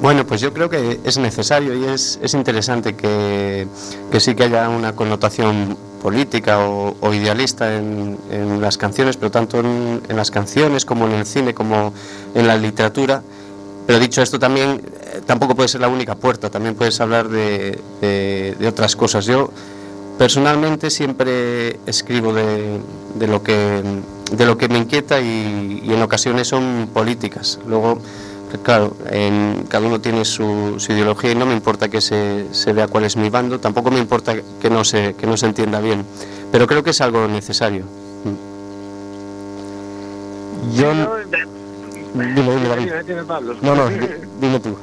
[0.00, 3.66] Bueno, pues yo creo que es necesario y es, es interesante que,
[4.10, 9.30] que sí que haya una connotación política o, o idealista en, en las canciones, pero
[9.30, 11.94] tanto en, en las canciones como en el cine, como
[12.34, 13.22] en la literatura.
[13.86, 17.78] Pero dicho esto, también eh, tampoco puede ser la única puerta, también puedes hablar de,
[18.00, 19.24] de- de otras cosas.
[19.24, 19.50] Yo
[20.18, 22.80] personalmente siempre escribo de,
[23.14, 23.82] de lo, que,
[24.32, 27.58] de lo que me inquieta y, y en ocasiones son políticas.
[27.66, 27.98] Luego,
[28.62, 32.72] claro, en- cada uno tiene su, su ideología y no me importa que se, se
[32.72, 35.80] vea cuál es mi bando, tampoco me importa que no, se, que no se entienda
[35.80, 36.04] bien,
[36.52, 37.84] pero creo que es algo necesario.
[40.74, 40.92] Yo.
[42.14, 43.56] Dime, Dime, Pablo.
[43.60, 43.96] No, no, di-
[44.40, 44.76] dime tú.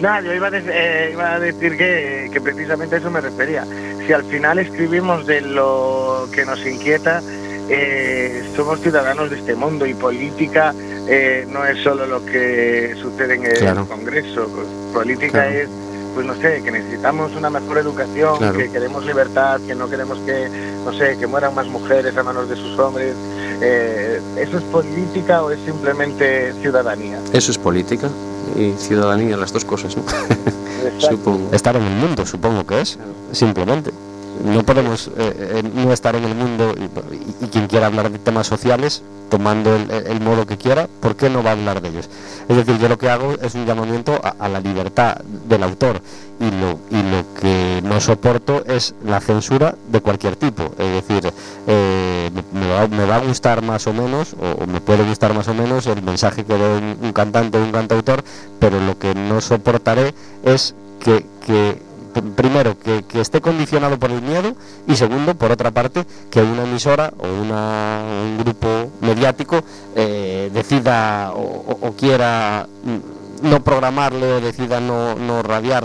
[0.00, 3.20] Nada, yo iba a, dec- eh, iba a decir que, que precisamente a eso me
[3.20, 3.64] refería.
[4.06, 7.22] Si al final escribimos de lo que nos inquieta,
[7.68, 10.74] eh, somos ciudadanos de este mundo y política
[11.08, 13.86] eh, no es solo lo que sucede en el Claro.
[13.86, 14.48] Congreso.
[14.54, 15.50] Pues, política Claro.
[15.50, 15.68] es,
[16.14, 18.58] pues no sé, que necesitamos una mejor educación, Claro.
[18.58, 20.48] que queremos libertad, que no queremos que,
[20.84, 23.14] no sé, que mueran más mujeres a manos de sus hombres.
[23.62, 27.18] Eh, ¿Eso es política o es simplemente ciudadanía?
[27.32, 28.08] Eso es política
[28.56, 30.04] y ciudadanía, las dos cosas, ¿no?
[30.98, 31.50] Supongo.
[31.52, 32.98] Estar en el mundo, supongo que es.
[33.32, 33.92] Simplemente.
[34.44, 38.18] No podemos eh, eh, no estar en el mundo y, y- quien quiera hablar de
[38.18, 41.88] temas sociales, tomando el, el modo que quiera, ¿por qué no va a hablar de
[41.88, 42.08] ellos?
[42.48, 45.16] Es decir, yo lo que hago es un llamamiento a, la libertad
[45.48, 46.00] del autor
[46.38, 50.70] y lo, y lo que no soporto es la censura de cualquier tipo.
[50.78, 51.32] Es decir,
[51.66, 55.48] eh, me, va, me va a gustar más o menos, o, me puede gustar más
[55.48, 58.22] o menos el mensaje que dé un, cantante o un cantautor,
[58.60, 61.26] pero lo que no soportaré es que,
[62.22, 64.54] primero, que, esté condicionado por el miedo
[64.86, 69.62] y segundo, por otra parte, que una emisora o un grupo mediático
[69.94, 75.42] eh, decida o, quiera mm, no programarle o decida no, no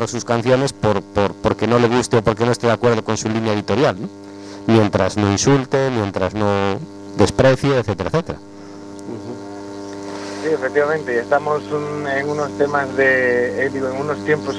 [0.07, 3.17] sus canciones por, por, porque no le guste o porque no esté de acuerdo con
[3.17, 3.97] su línea editorial,
[4.67, 6.79] mientras no insulte, mientras no
[7.17, 8.39] desprecie, etcétera, etcétera.
[10.43, 11.61] Sí, efectivamente, estamos
[12.17, 14.55] en unos temas de, eh, digo, en unos tiempos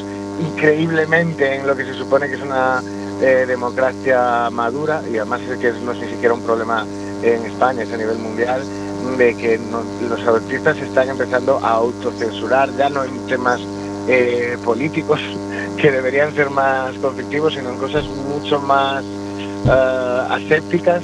[0.46, 2.82] increíblemente en lo que se supone que es una
[3.20, 6.84] eh, democracia madura y además es que no es ni siquiera un problema
[7.22, 8.64] en España, es a nivel mundial,
[9.18, 13.60] de que no- los artistas están empezando a autocensurar, ya no en temas
[14.08, 15.20] eh, políticos
[15.80, 21.02] que deberían ser más conflictivos, sino en cosas mucho más eh, asépticas.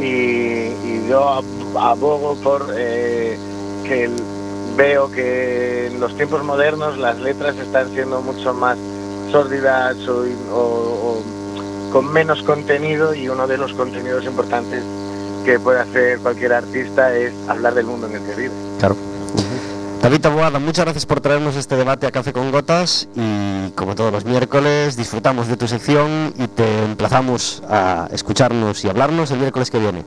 [0.00, 3.36] Y, y yo ab- abogo por eh,
[3.84, 4.37] que el-
[4.78, 8.78] veo que en los tiempos modernos las letras están siendo mucho más
[9.32, 10.22] sórdidas o,
[10.54, 11.22] o- o
[11.92, 14.82] con menos contenido y uno de los contenidos importantes
[15.44, 18.54] que puede hacer cualquier artista es hablar del mundo en el que vive.
[18.78, 18.96] Claro.
[20.02, 24.12] David Taboada, muchas gracias por traernos este debate a Café con Gotas y como todos
[24.12, 29.70] los miércoles disfrutamos de tu sección y te emplazamos a escucharnos y hablarnos el miércoles
[29.70, 30.04] que viene.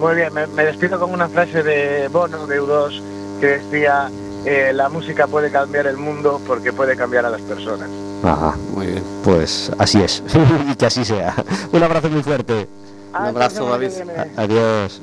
[0.00, 3.00] Muy bien, me, me despido con una frase de Bono de U2
[3.40, 4.10] que decía
[4.44, 7.88] eh, la música puede cambiar el mundo porque puede cambiar a las personas.
[8.22, 9.02] Ajá, Muy bien.
[9.24, 10.22] pues así es
[10.70, 11.34] y que así sea.
[11.72, 12.68] Un abrazo muy fuerte.
[13.12, 13.90] Hasta abrazo, David.
[14.36, 15.00] Adiós.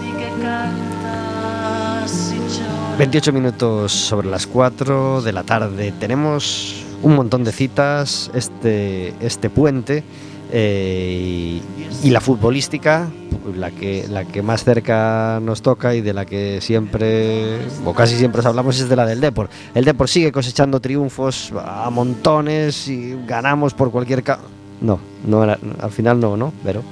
[0.00, 2.98] di que cantas, si lloras.
[2.98, 5.92] 28 minutos sobre las 4 de la tarde.
[5.98, 10.04] Tenemos un montón de citas este, este puente
[10.52, 11.60] eh,
[12.02, 13.08] y, y la futbolística,
[13.56, 18.16] la que, la que más cerca nos toca y de la que siempre, o casi
[18.16, 19.48] siempre os hablamos, es de la del Depor.
[19.74, 24.22] El Depor sigue cosechando triunfos a montones y ganamos por cualquier...
[24.22, 24.38] ca-
[24.80, 26.52] no, no era- al final no, ¿no?
[26.64, 26.82] Pero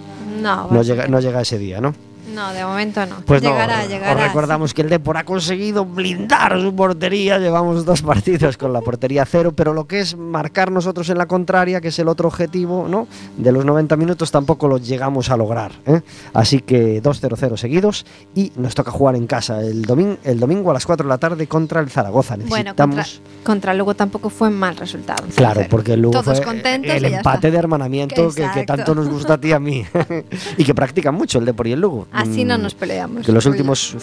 [0.42, 1.94] No, no llega, no llega ese día, ¿no?
[2.37, 3.16] No, de momento no.
[3.25, 4.27] Pues no, llegará, os llegará.
[4.27, 9.25] recordamos que el Depor ha conseguido blindar su portería, llevamos dos partidos con la portería
[9.25, 12.88] cero, pero lo que es marcar nosotros en la contraria, que es el otro objetivo,
[12.88, 13.09] ¿no?
[13.38, 16.03] De los 90 minutos tampoco lo llegamos a lograr, ¿eh?
[16.35, 20.75] Así que 2-0-0 seguidos y nos toca jugar en casa el, domingo el domingo a
[20.75, 22.37] las 4 de la tarde contra el Zaragoza.
[22.37, 23.20] Bueno, Necesitamos...
[23.22, 25.25] contra, contra Lugo tampoco fue mal resultado.
[25.35, 25.68] Claro, 0-0.
[25.68, 29.53] porque luego Todos fue el empate de hermanamiento que, tanto nos gusta a ti y
[29.53, 29.87] a mí.
[30.59, 32.07] y que practican mucho el Depor y el Lugo.
[32.12, 33.27] Así no Mm, nos peleamos.
[33.27, 33.97] que los últimos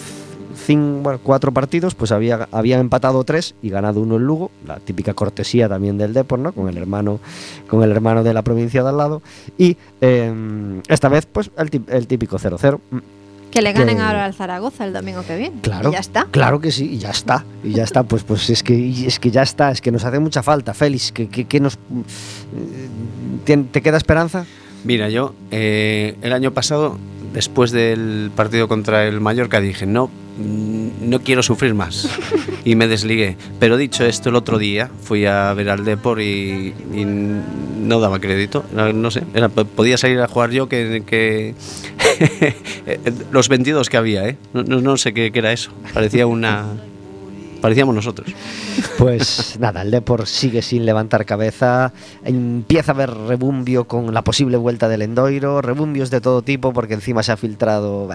[0.66, 4.78] cinco, bueno, cuatro partidos pues había, habían empatado tres y ganado uno el Lugo, la
[4.78, 6.52] típica cortesía también del Depor, ¿no?
[6.52, 7.18] Con el hermano,
[7.68, 9.22] con el hermano de la provincia de al lado.
[9.58, 12.78] Y eh, esta vez, pues, el, el típico 0-0.
[12.90, 12.98] Mm,
[13.50, 15.60] Que le ganen que- ahora al Zaragoza el domingo que viene.
[15.60, 15.90] Claro.
[15.90, 16.26] Y ya está.
[16.30, 17.44] Claro que sí, y ya está.
[17.62, 20.04] Y ya está, pues, pues es que y es que ya está, es que nos
[20.04, 21.78] hace mucha falta, Félix, que, que, que nos eh,
[23.44, 24.46] ¿tien- ¿te queda esperanza?
[24.84, 26.98] Mira, yo eh, el año pasado,
[27.34, 30.06] después del partido contra el Mallorca, dije, no,
[30.38, 32.08] mm, no quiero sufrir más.
[32.66, 33.36] Y me desligué.
[33.60, 38.20] Pero dicho esto, el otro día fui a ver al Depor y, y no daba
[38.20, 38.64] crédito.
[38.74, 41.02] No, no sé, era- podía salir a jugar yo que...
[41.06, 41.54] que
[43.32, 44.38] los 22 que había, ¿eh?
[44.54, 45.72] No, no- no sé qué, qué era eso.
[45.92, 46.64] Parecía una...
[47.64, 48.28] parecíamos nosotros.
[48.98, 51.94] Pues nada, el Depor sigue sin levantar cabeza.
[52.22, 56.92] Empieza a haber rebumbio con la posible vuelta del Endoiro, rebumbios de todo tipo, porque
[56.92, 58.06] encima se ha filtrado.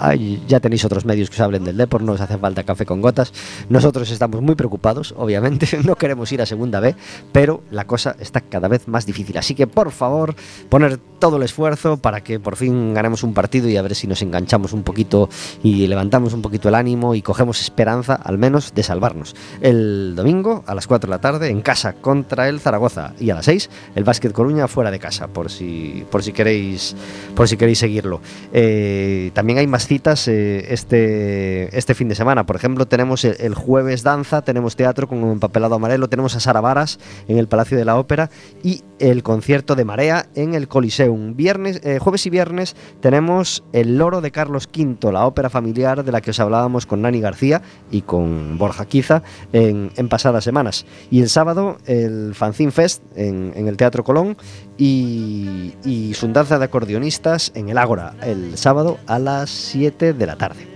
[0.00, 2.84] ay, ya tenéis otros medios que os hablen del Depor, no os hace falta café
[2.84, 3.32] con gotas.
[3.68, 6.96] Nosotros estamos muy preocupados, obviamente, no queremos ir a segunda B,
[7.30, 9.38] pero la cosa está cada vez más difícil.
[9.38, 10.34] Así que por favor,
[10.68, 14.08] poner todo el esfuerzo para que por fin ganemos un partido y a ver si
[14.08, 15.28] nos enganchamos un poquito
[15.62, 19.34] y levantamos un poquito el ánimo y cogemos esperanza, al menos, de salvarnos.
[19.60, 23.34] El domingo a las 4 de la tarde en casa contra el Zaragoza y a
[23.34, 26.96] las 6 el Básquet Coruña fuera de casa, por si, por si queréis
[27.34, 28.20] por si queréis seguirlo.
[28.52, 32.46] Eh, también hay más citas eh, este, este fin de semana.
[32.46, 36.60] Por ejemplo, tenemos el, jueves danza, tenemos teatro con un empapelado amarelo, tenemos a Sara
[36.60, 38.30] Varas en el Palacio de la Ópera
[38.62, 41.36] y el concierto de Marea en el Coliseum.
[41.36, 46.12] Viernes, eh, jueves y viernes tenemos El Loro de Carlos V, la ópera familiar de
[46.12, 47.57] la que os hablábamos con Nani García
[47.90, 50.86] y con Borja Quiza en, en pasadas semanas.
[51.10, 54.36] Y el sábado el Fanzine Fest en, en el Teatro Colón
[54.76, 60.26] y, y su danza de acordeonistas en el Ágora el sábado a las 7 de
[60.26, 60.66] la tarde.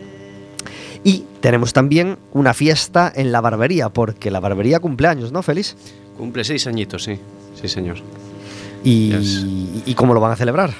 [1.04, 5.76] Y tenemos también una fiesta en la barbería, porque la barbería cumpleaños, ¿no, Félix?
[6.16, 7.18] Cumple seis añitos, sí.
[7.60, 7.96] Sí, señor.
[8.84, 9.44] Y, Yes.
[9.86, 10.70] ¿Y cómo lo van a celebrar?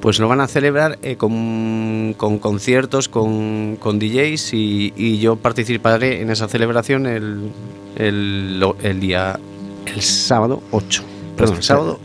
[0.00, 5.36] Pues lo van a celebrar eh, con, con conciertos, con, con DJs y, y yo
[5.36, 7.50] participaré en esa celebración el,
[7.96, 9.38] el, el día,
[9.86, 11.02] el sábado 8.
[11.36, 12.00] Perdón, el sábado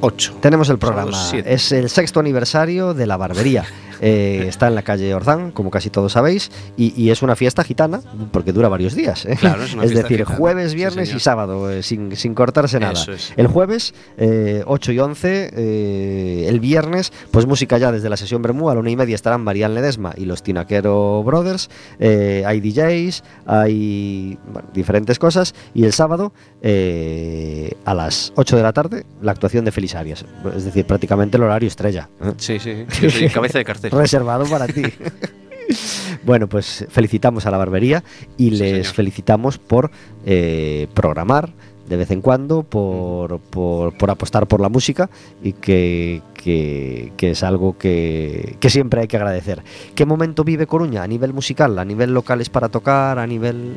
[0.00, 0.38] 8.
[0.40, 1.16] Tenemos el programa.
[1.44, 3.64] Es el sexto aniversario de la barbería.
[4.00, 7.64] Eh, está en la calle Ordán, como casi todos sabéis, y, y es una fiesta
[7.64, 8.00] gitana,
[8.32, 9.24] porque dura varios días.
[9.26, 9.36] ¿eh?
[9.38, 12.92] Claro, es decir, gitana, jueves, sí, viernes y sábado, eh, sin, sin cortarse nada.
[12.92, 13.32] Es.
[13.36, 18.42] El jueves, eh, 8 y 11, eh, el viernes, pues música ya desde la sesión
[18.42, 22.60] Bermú, a la una y media estarán Marian Ledesma y los Tinaquero Brothers, eh, hay
[22.60, 26.32] DJs, hay bueno, diferentes cosas, y el sábado,
[26.62, 30.24] eh, a las 8 de la tarde, la actuación de Feliz Arias,
[30.56, 32.08] es decir, prácticamente el horario estrella.
[32.22, 32.32] ¿eh?
[32.36, 33.87] Sí, sí, yo soy cabeza de cartel.
[33.90, 34.82] Reservado para ti.
[36.24, 38.02] bueno, pues felicitamos a la barbería
[38.36, 38.94] y Sí, les señor.
[38.94, 39.90] felicitamos por
[40.24, 41.52] eh, programar
[41.88, 45.08] de vez en cuando, por, por- por apostar por la música
[45.42, 49.62] y que, que- que es algo que, que siempre hay que agradecer.
[49.94, 53.72] ¿Qué momento vive Coruña a nivel musical, a nivel locales para tocar, a nivel...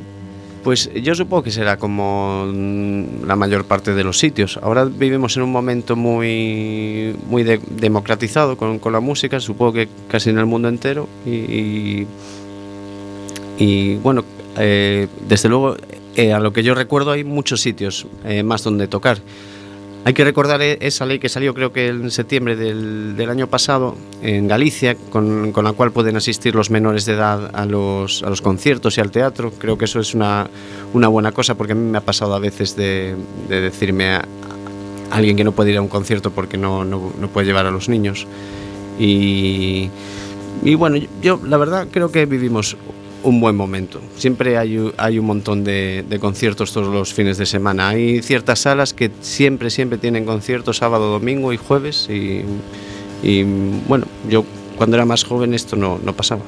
[0.64, 4.60] Pues yo supongo que será como mm, la mayor parte de los sitios.
[4.62, 9.88] Ahora vivimos en un momento muy, muy de- democratizado con, con la música, supongo que
[10.08, 11.08] casi en el mundo entero.
[11.26, 12.06] Y,
[13.58, 14.24] y, bueno,
[14.58, 15.76] eh, desde luego,
[16.16, 19.18] eh, a lo que yo recuerdo hay muchos sitios eh, más donde tocar.
[20.04, 23.96] Hay que recordar eh, esa ley que salió creo que en septiembre del, año pasado
[24.24, 28.30] en Galicia, con, con la cual pueden asistir los menores de edad a los, a
[28.30, 29.52] los conciertos y al teatro.
[29.58, 30.50] Creo que eso es una,
[30.94, 33.16] una buena cosa porque a mí me ha pasado a veces de,
[33.48, 34.26] de decirme a,
[35.12, 38.26] alguien que no puede ir a un concierto porque no puede llevar a los niños.
[38.98, 39.90] Y,
[40.64, 42.78] y bueno, yo la verdad creo que vivimos
[43.24, 44.02] un buen momento.
[44.18, 47.90] Siempre hay, hay un montón de, de conciertos todos los fines de semana.
[47.90, 52.08] Hay ciertas salas que siempre, siempre tienen conciertos sábado, domingo y jueves.
[52.10, 52.44] Y,
[53.24, 53.44] y,
[53.88, 54.44] bueno, yo
[54.78, 56.42] cuando era más joven esto no, no pasaba.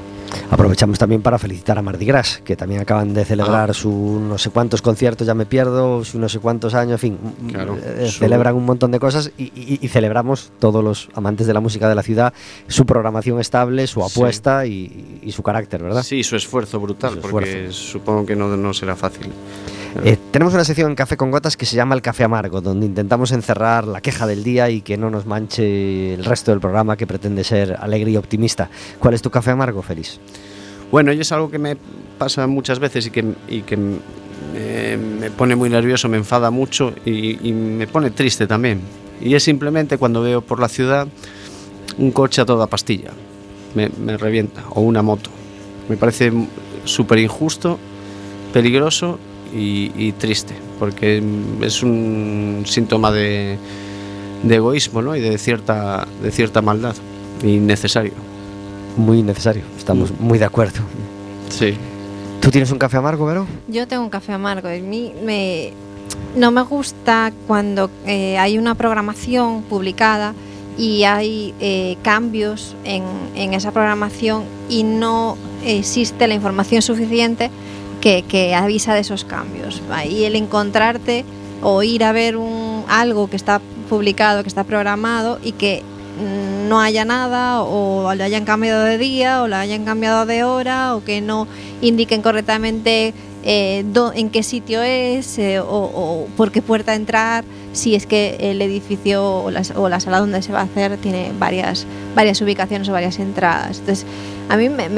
[0.50, 3.74] Aprovechamos también para felicitar a Mardi Gras, que también acaban de celebrar Ah.
[3.74, 7.18] su no sé cuántos conciertos, ya me pierdo, su no sé cuántos años, en fin,
[7.52, 11.48] Claro, eh, su- celebran un montón de cosas y, y- y celebramos todos los amantes
[11.48, 12.34] de la música de la ciudad
[12.68, 14.08] su programación estable, su Sí.
[14.12, 16.04] apuesta y, y su carácter, ¿verdad?
[16.04, 19.28] Sí, su esfuerzo brutal, Su porque supongo que no, no será fácil.
[20.04, 22.86] Eh, tenemos una sección en Café con Gotas que se llama El Café Amargo, donde
[22.86, 26.98] intentamos encerrar la queja del día y que no nos manche el resto del programa
[26.98, 28.70] que pretende ser alegre y optimista.
[29.00, 30.20] ¿Cuál es tu café amargo, Félix?
[30.92, 31.78] Bueno, y es algo que me
[32.18, 36.94] pasa muchas veces y que, y que me, me pone muy nervioso, me enfada mucho
[37.06, 38.82] y, y me pone triste también.
[39.22, 41.08] Y es simplemente cuando veo por la ciudad
[41.98, 43.12] un coche a toda pastilla,
[43.76, 45.30] me, me revienta, o una moto.
[45.88, 46.32] Me parece
[46.86, 47.78] súper injusto,
[48.52, 49.20] peligroso
[49.54, 51.22] y, y triste, porque
[51.62, 53.58] es un síntoma de,
[54.44, 55.16] de egoísmo ¿no?
[55.16, 56.96] y de cierta, de cierta maldad,
[57.44, 58.14] innecesario.
[58.98, 60.16] Muy necesario, estamos Mm.
[60.24, 60.80] muy de acuerdo.
[61.50, 61.74] Sí.
[62.42, 63.48] ¿Tú tienes un café amargo, Vero?
[63.68, 64.68] Yo tengo un café amargo.
[64.68, 65.72] A mí me,
[66.36, 70.34] no me gusta cuando eh, hay una programación publicada
[70.78, 73.04] y hay eh, cambios en,
[73.36, 77.50] en esa programación y no existe la información suficiente
[78.04, 79.82] que, avisa de esos cambios.
[80.10, 81.24] Y el encontrarte
[81.62, 82.38] o ir a ver
[82.90, 85.84] algo que está publicado, que está programado y que
[86.68, 90.96] no haya nada o lo hayan cambiado de día o lo hayan cambiado de hora
[90.96, 91.48] o que no
[91.82, 93.84] indiquen correctamente eh,
[94.16, 99.44] en qué sitio es eh, o, por qué puerta entrar, si es que el edificio
[99.44, 99.64] o la,
[100.00, 101.86] sala donde se va a hacer tiene varias,
[102.16, 103.80] varias ubicaciones o varias entradas.
[103.80, 104.06] Entonces,
[104.50, 104.90] a mí me-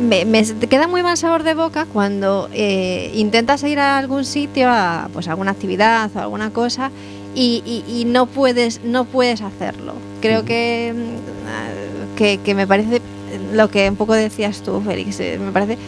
[0.00, 4.68] me- me queda muy mal sabor de boca cuando eh, intentas ir a algún sitio,
[4.68, 6.90] a pues alguna actividad o alguna cosa
[7.34, 9.94] y, y- y no puedes no puedes hacerlo.
[10.20, 11.68] Creo que, mm, ah,
[12.16, 13.00] que que me parece
[13.52, 15.78] lo que un poco decías tú, Félix, eh, me parece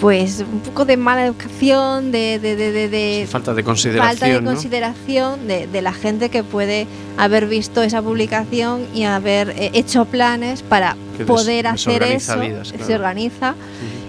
[0.00, 4.08] pues un poco de mala educación, de, de, de, de- de Sí, falta de consideración.
[4.18, 4.50] falta de ¿no?
[4.52, 6.86] consideración de, de la gente que puede
[7.16, 12.38] haber visto esa publicación y haber eh, hecho planes para Que des- poder hacer eso,
[12.38, 12.86] vidas, claro.
[12.86, 13.54] se organiza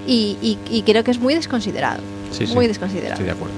[0.05, 3.23] y, y- y creo que es muy desconsiderado, Sí, sí, muy Estoy desconsiderado.
[3.23, 3.53] de acuerdo.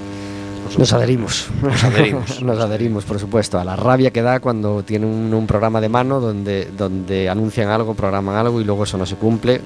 [0.78, 1.48] Nos adherimos.
[1.60, 2.40] Nos adherimos.
[2.42, 5.90] Nos adherimos, por supuesto, a la rabia que da cuando tiene un, un programa de
[5.90, 9.60] mano donde, donde anuncian algo, programan algo y luego eso no se cumple.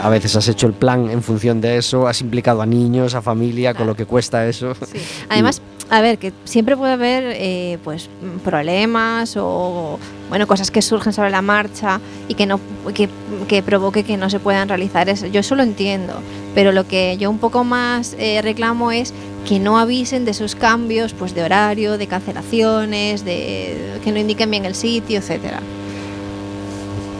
[0.00, 3.22] A veces has hecho el plan en función de eso, has implicado a niños, a
[3.22, 4.74] familia, con lo que cuesta eso.
[4.74, 4.98] Sí.
[5.28, 8.10] Además, a ver, que siempre puede haber eh, pues
[8.44, 12.60] problemas o bueno cosas que surgen sobre la marcha y que no
[12.94, 13.08] que,
[13.48, 15.26] que provoque que no se puedan realizar eso.
[15.26, 16.14] Yo eso lo entiendo,
[16.54, 19.14] pero lo que yo un poco más eh, reclamo es
[19.46, 24.50] que no avisen de esos cambios pues de horario, de cancelaciones, de que no indiquen
[24.50, 25.60] bien el sitio, etcétera.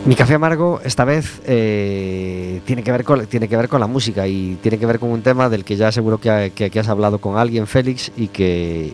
[0.09, 3.86] Mi café amargo esta vez eh, tiene, que ver con, tiene que ver con la
[3.86, 6.88] música y tiene que ver con un tema del que ya seguro que, que- has
[6.88, 8.90] hablado con alguien, Félix, y que,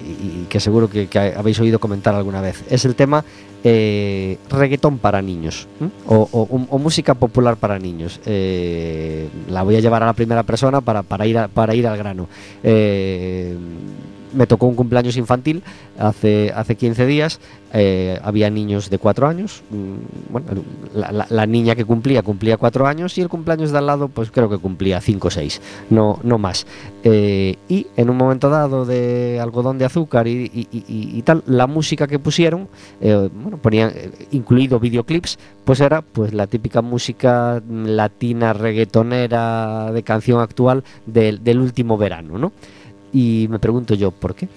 [0.48, 2.64] que seguro que, habéis oído comentar alguna vez.
[2.68, 3.24] Es el tema
[3.62, 5.68] eh, reggaetón para niños
[6.08, 8.20] o, o- música popular para niños.
[8.26, 11.86] Eh, la voy a llevar a la primera persona para, para, ir, a- para ir
[11.86, 12.26] al grano.
[14.34, 15.62] Me tocó un cumpleaños infantil
[15.98, 17.40] hace, hace 15 días.
[17.76, 19.62] eh, había niños de 4 años.
[19.70, 24.30] mm, la, niña que cumplía cumplía 4 años y el cumpleaños de al lado, pues
[24.30, 25.60] creo que cumplía 5 o 6,
[25.90, 26.66] no, no más.
[27.02, 31.66] Eh, y en un momento dado de algodón de azúcar y, y- y- tal, la
[31.66, 32.68] música que pusieron,
[33.00, 33.92] eh, bueno, ponían
[34.30, 41.58] incluido videoclips, pues era pues la típica música latina reggaetonera de canción actual del, del
[41.58, 42.52] último verano, ¿no?
[43.14, 44.48] Y me pregunto yo, ¿por qué?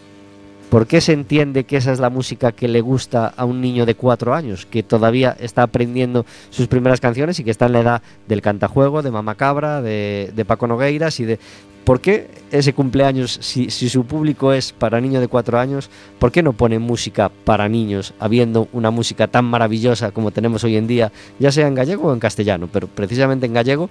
[0.70, 3.86] ¿Por qué se entiende que esa es la música que le gusta a un niño
[3.86, 7.80] de cuatro años, que todavía está aprendiendo sus primeras canciones y que está en la
[7.80, 11.40] edad del cantajuego, de Mama Cabra, de, de Paco Nogueiras y de...
[11.86, 15.90] ¿Por qué ese cumpleaños, si, si su público es para niños de cuatro años,
[16.20, 20.76] ¿por qué no ponen música para niños, habiendo una música tan maravillosa como tenemos hoy
[20.76, 23.90] en día, ya sea en gallego o en castellano, pero precisamente en gallego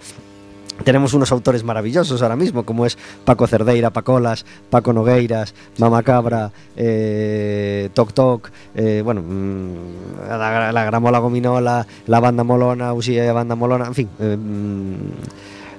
[0.85, 6.53] tenemos unos autores maravillosos ahora mismo, como es Paco Cerdeira, Pacolas, Paco Nogueiras, Mama Cabra,
[6.77, 13.55] eh, Toc Toc, eh, bueno, mm, la, la Gramola Gominola, la Banda Molona, Usía Banda
[13.55, 14.09] Molona, en fin.
[14.21, 14.95] eh, mm,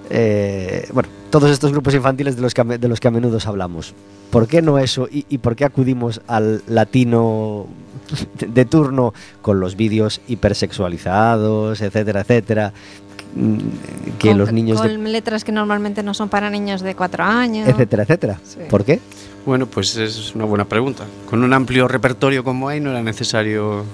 [0.09, 3.93] eh, bueno, todos estos grupos infantiles de los que a, de menudo hablamos.
[4.31, 5.07] ¿Por qué no eso?
[5.11, 7.67] ¿Y, por qué acudimos al latino
[8.39, 12.73] de, de turno con los vídeos hipersexualizados, etcétera, etcétera?
[14.19, 17.23] Que Con- los niños de con letras que normalmente no son para niños de cuatro
[17.23, 17.67] años.
[17.67, 18.39] etcétera, etcétera.
[18.43, 18.59] Sí.
[18.69, 18.99] ¿Por qué?
[19.45, 21.05] Bueno, pues es una buena pregunta.
[21.29, 23.85] Con un amplio repertorio como hay no era necesario,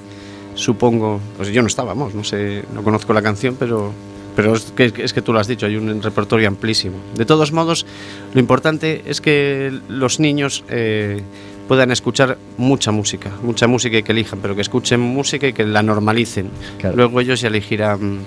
[0.56, 3.92] supongo, pues yo no estábamos, no sé, no conozco la canción, pero
[4.36, 6.96] pero es que, es que tú lo has dicho, hay un repertorio amplísimo.
[7.16, 7.86] De todos modos,
[8.34, 11.22] lo importante es que los niños eh,
[11.68, 15.66] puedan escuchar mucha música, mucha música y que elijan, pero que escuchen música y que
[15.66, 16.50] la normalicen.
[16.80, 16.96] Claro.
[16.96, 18.22] Luego ellos ya elegirán,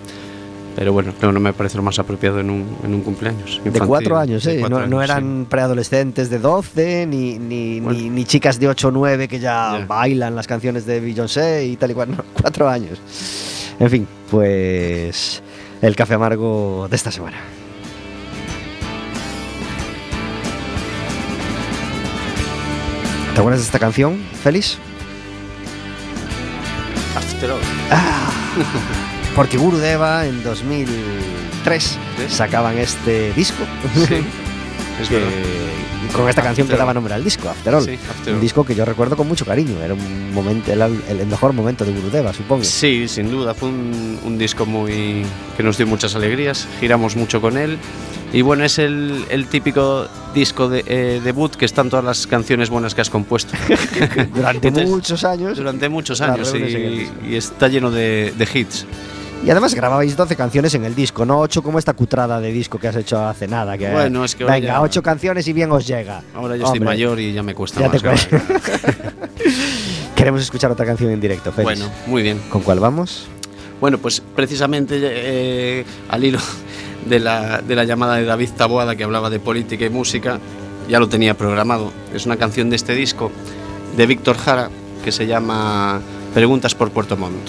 [0.76, 3.62] pero bueno, no, no me parece lo más apropiado en un, en un cumpleaños.
[3.64, 5.12] De cuatro años, de cuatro no, no años, sí.
[5.12, 7.98] eran preadolescentes de 12, ni, ni, Bueno.
[7.98, 11.76] ni, ni chicas de 8 o 9 que ya, bailan las canciones de Beyoncé y
[11.76, 12.10] tal y cual.
[12.10, 13.00] No, cuatro años.
[13.80, 15.42] En fin, pues
[15.80, 17.38] el café amargo de esta semana.
[23.32, 24.76] ¿Te acuerdas de esta canción, Félix?
[27.16, 27.60] After All.
[29.36, 31.98] Porque Guru Deva en 2003 Sí.
[32.28, 33.62] sacaban este disco.
[33.94, 34.14] Sí,
[35.02, 35.76] es que-
[36.12, 37.84] con esta canción que After daba nombre al disco, After All.
[37.84, 38.40] Sí, After un All.
[38.40, 39.82] disco que yo recuerdo con mucho cariño.
[39.82, 42.64] Era un momento, el, el mejor momento de Gurudeva, supongo.
[42.64, 45.22] Sí, sin duda, fue un, un disco muy
[45.56, 47.76] que nos dio muchas alegrías, giramos mucho con él
[48.32, 52.70] y bueno, es el, el típico disco de eh, debut que están todas las canciones
[52.70, 53.52] buenas que has compuesto
[54.34, 55.56] Durante Entonces, muchos años.
[55.58, 58.86] durante muchos años y, y está lleno de, de hits.
[59.44, 62.78] Y además grababais 12 canciones en el disco, no 8 como esta cutrada de disco
[62.80, 63.78] que has hecho hace nada.
[63.78, 66.22] Que, Bueno, es que Venga, ya- 8 canciones y bien os llega.
[66.34, 68.28] Ahora yo estoy Hombre, mayor y ya me cuesta Ya más.
[68.28, 68.40] te.
[70.16, 71.78] Queremos escuchar otra canción en directo, Félix.
[71.80, 72.40] Bueno, muy bien.
[72.48, 73.26] ¿Con cuál vamos?
[73.80, 76.38] Bueno, pues precisamente eh, al hilo
[77.08, 80.40] de la, de la llamada de David Taboada que hablaba de política y música,
[80.88, 81.92] ya lo tenía programado.
[82.12, 83.30] Es una canción de este disco
[83.96, 84.70] de Víctor Jara
[85.04, 86.00] que se llama
[86.34, 87.48] Preguntas por Puerto Montt.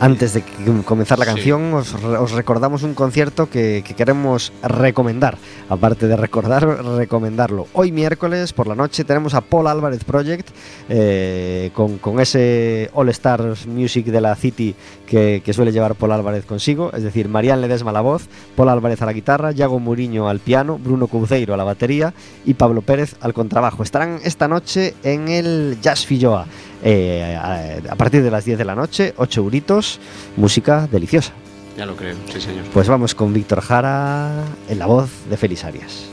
[0.00, 0.42] Antes de
[0.84, 1.30] comenzar la Sí.
[1.30, 5.38] canción, os, re- os recordamos un concierto que, que queremos recomendar.
[5.70, 6.66] Aparte de recordar,
[6.96, 7.68] recomendarlo.
[7.72, 10.48] Hoy miércoles por la noche tenemos a Paul Álvarez Project
[10.90, 14.74] eh, con, con ese All Stars Music de la City
[15.06, 16.90] que, que suele llevar Paul Álvarez consigo.
[16.92, 20.40] Es decir, Marian Ledesma a la voz, Paul Álvarez a la guitarra, Yago Muriño al
[20.40, 22.12] piano, Bruno Couceiro a la batería
[22.44, 23.82] y Pablo Pérez al contrabajo.
[23.82, 26.46] Estarán esta noche en el Jazz Filloa.
[26.84, 29.98] Eh, a, a partir de las 10 de la noche, 8 euritos,
[30.36, 31.32] música deliciosa.
[31.76, 32.64] Ya lo creo, sí señor.
[32.72, 34.30] Pues vamos con Víctor Jara
[34.68, 36.04] en la voz de Félix Arias.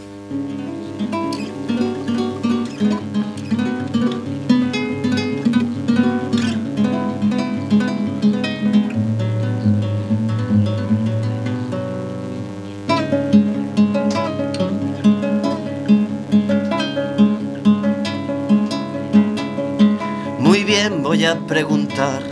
[20.72, 22.24] Bien, voy a preguntar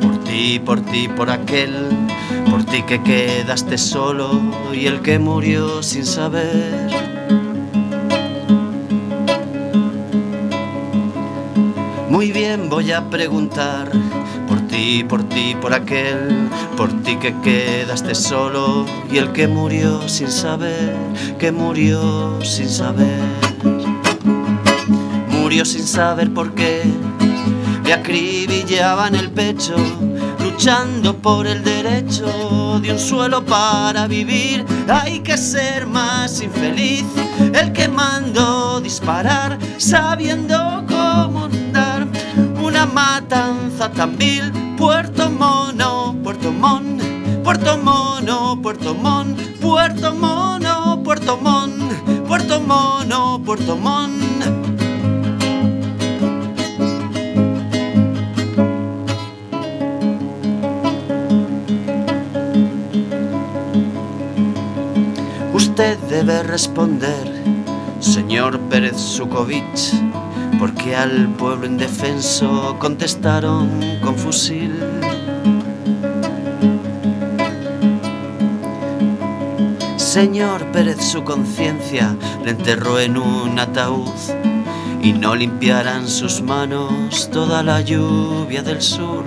[0.00, 1.74] por ti, por ti, por aquel,
[2.50, 4.40] por ti que quedaste solo
[4.72, 6.90] y el que murió sin saber.
[12.08, 13.90] Muy bien, voy a preguntar
[14.48, 16.48] por ti, por ti, por aquel,
[16.78, 20.96] por ti que quedaste solo y el que murió sin saber,
[21.38, 23.20] que murió sin saber.
[25.28, 26.82] Murió sin saber por qué
[27.86, 29.76] le acribillaban el pecho,
[30.40, 34.64] luchando por el derecho de un suelo para vivir.
[34.88, 37.04] Hay que ser más infeliz,
[37.54, 42.08] el que mandó disparar, sabiendo cómo andar.
[42.60, 46.98] Una matanza tan vil, Puerto Mono, Puerto Mon,
[47.44, 54.65] Puerto Mono, Puerto Mon, Puerto Mono, Puerto Mon, Puerto Mono, Puerto Mon.
[65.78, 67.44] Usted debe responder,
[68.00, 69.92] señor Pérez Sukovich,
[70.58, 73.68] porque al pueblo indefenso contestaron
[74.00, 74.72] con fusil.
[79.98, 84.08] Señor Pérez, su conciencia le enterró en un ataúd
[85.02, 89.24] y no limpiarán sus manos toda la lluvia del sur,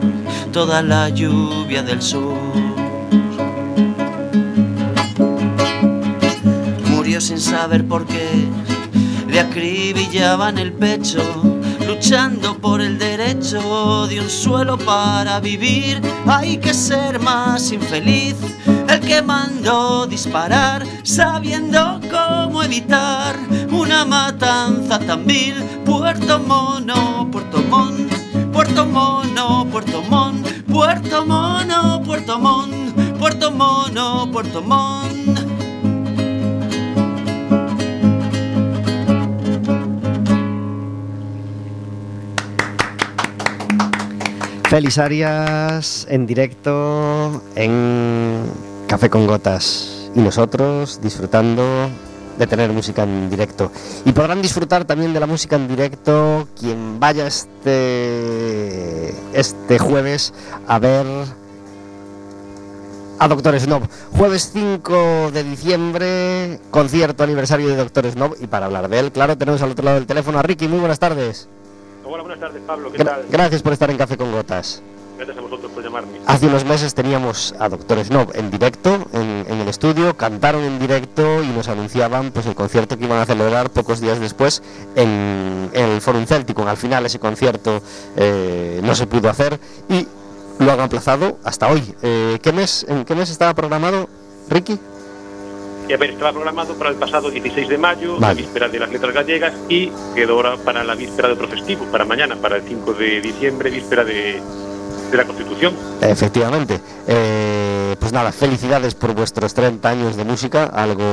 [0.51, 2.78] toda la lluvia del sur.
[7.39, 8.47] Saber por qué,
[9.27, 11.21] le acribillaban el pecho,
[11.87, 16.01] luchando por el derecho de un suelo para vivir.
[16.27, 18.35] Hay que ser más infeliz,
[18.89, 23.37] el que mandó disparar, sabiendo cómo evitar
[23.71, 25.55] una matanza tan vil.
[25.85, 28.09] Puerto Mono, Puerto Mon,
[28.51, 32.69] Puerto Mono, Puerto Mon, Puerto Mono, Puerto Mon,
[33.17, 35.28] Puerto Mono, Puerto Mon.
[44.69, 48.43] Félix Arias en directo en
[48.87, 51.89] Café con Gotas y nosotros disfrutando
[52.37, 53.71] de tener música en directo.
[54.05, 60.35] Y podrán disfrutar también de la música en directo quien vaya este, este jueves
[60.67, 61.07] a ver
[63.17, 63.81] a Doctor Snob.
[64.11, 68.35] Jueves 5 de diciembre, concierto aniversario de Doctor Snob.
[68.39, 70.67] Y para hablar de él, claro, tenemos al otro lado del teléfono a Ricky.
[70.67, 71.49] Muy buenas tardes.
[72.11, 72.91] Hola, buenas tardes, Pablo.
[72.91, 73.25] ¿Qué Gra- tal?
[73.29, 74.81] gracias por estar en Café con Gotas.
[75.17, 76.17] Gracias a vosotros por llamarme.
[76.25, 80.79] Hace unos meses teníamos a Doctor Snob en directo, en, en el estudio, cantaron en
[80.79, 84.63] directo y nos anunciaban pues el concierto que iban a celebrar pocos días después
[84.95, 86.67] en, en el Forum Celticum.
[86.67, 87.81] Al final ese concierto
[88.15, 90.07] eh, no se pudo hacer y
[90.59, 91.83] lo han aplazado hasta hoy.
[92.01, 94.07] Eh, ¿qué mes, ¿En qué mes estaba programado,
[94.49, 94.79] Ricky?
[95.89, 98.91] Y a ver, estaba programado para el pasado 16 de mayo, la víspera de las
[98.91, 102.61] letras gallegas, y quedó ahora para la víspera de otro festivo, para mañana, para el
[102.63, 104.39] 5 de diciembre, víspera de,
[105.09, 105.73] de la Constitución.
[106.01, 106.79] Efectivamente.
[107.07, 111.03] Eh, pues nada, felicidades por vuestros 30 años de música, algo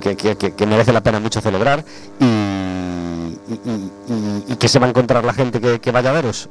[0.00, 1.84] que, que- que- que merece la pena mucho celebrar
[2.18, 6.08] y, y- y- y- y que se va a encontrar la gente que, que vaya
[6.10, 6.48] a veros.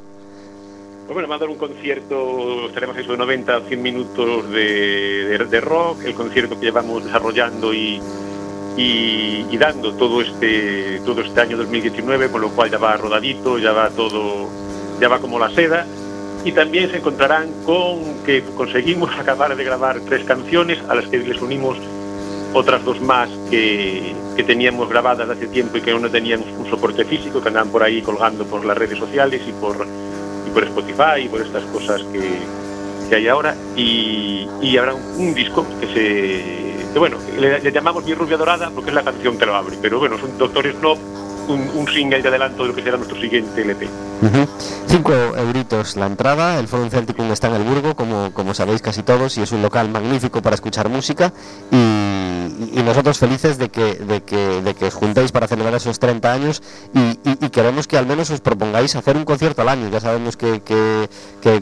[1.06, 5.38] Pues bueno, va a dar un concierto, estaremos eso de 90 a 100 minutos de,
[5.48, 8.00] de- rock, el concierto que llevamos desarrollando y,
[8.76, 13.72] y- dando todo este, todo este año 2019, con lo cual ya va rodadito, ya
[13.72, 14.48] va todo,
[15.00, 15.86] ya va como la seda.
[16.44, 21.18] y también se encontrarán con que conseguimos acabar de grabar tres canciones a las que
[21.18, 21.78] les unimos
[22.52, 27.04] otras dos más que, que teníamos grabadas hace tiempo y que no teníamos un soporte
[27.04, 29.86] físico, que andaban por ahí colgando por las redes sociales y por,
[30.56, 32.38] por Spotify y por estas cosas que,
[33.10, 33.54] que hay ahora.
[33.76, 36.92] Y, y habrá un, un disco que se.
[36.94, 39.76] Que bueno, le, le, llamamos Mi Rubia Dorada porque es la canción que lo abre,
[39.82, 40.96] pero bueno, es un Doctor Snob,
[41.48, 43.86] un, un single de adelanto de lo que será nuestro siguiente LP.
[44.22, 44.48] Uh -huh.
[45.36, 49.36] Euritos la entrada, el Forum Celticum está en el Burgo, como, como sabéis casi todos,
[49.36, 51.32] y es un local magnífico para escuchar música.
[51.70, 52.05] Y,
[52.46, 56.32] y nosotros felices de que, de, que, de que os juntéis para celebrar esos 30
[56.32, 56.62] años
[56.94, 59.88] y, y, queremos que al menos os propongáis hacer un concierto al año.
[59.88, 61.08] Ya sabemos que, que,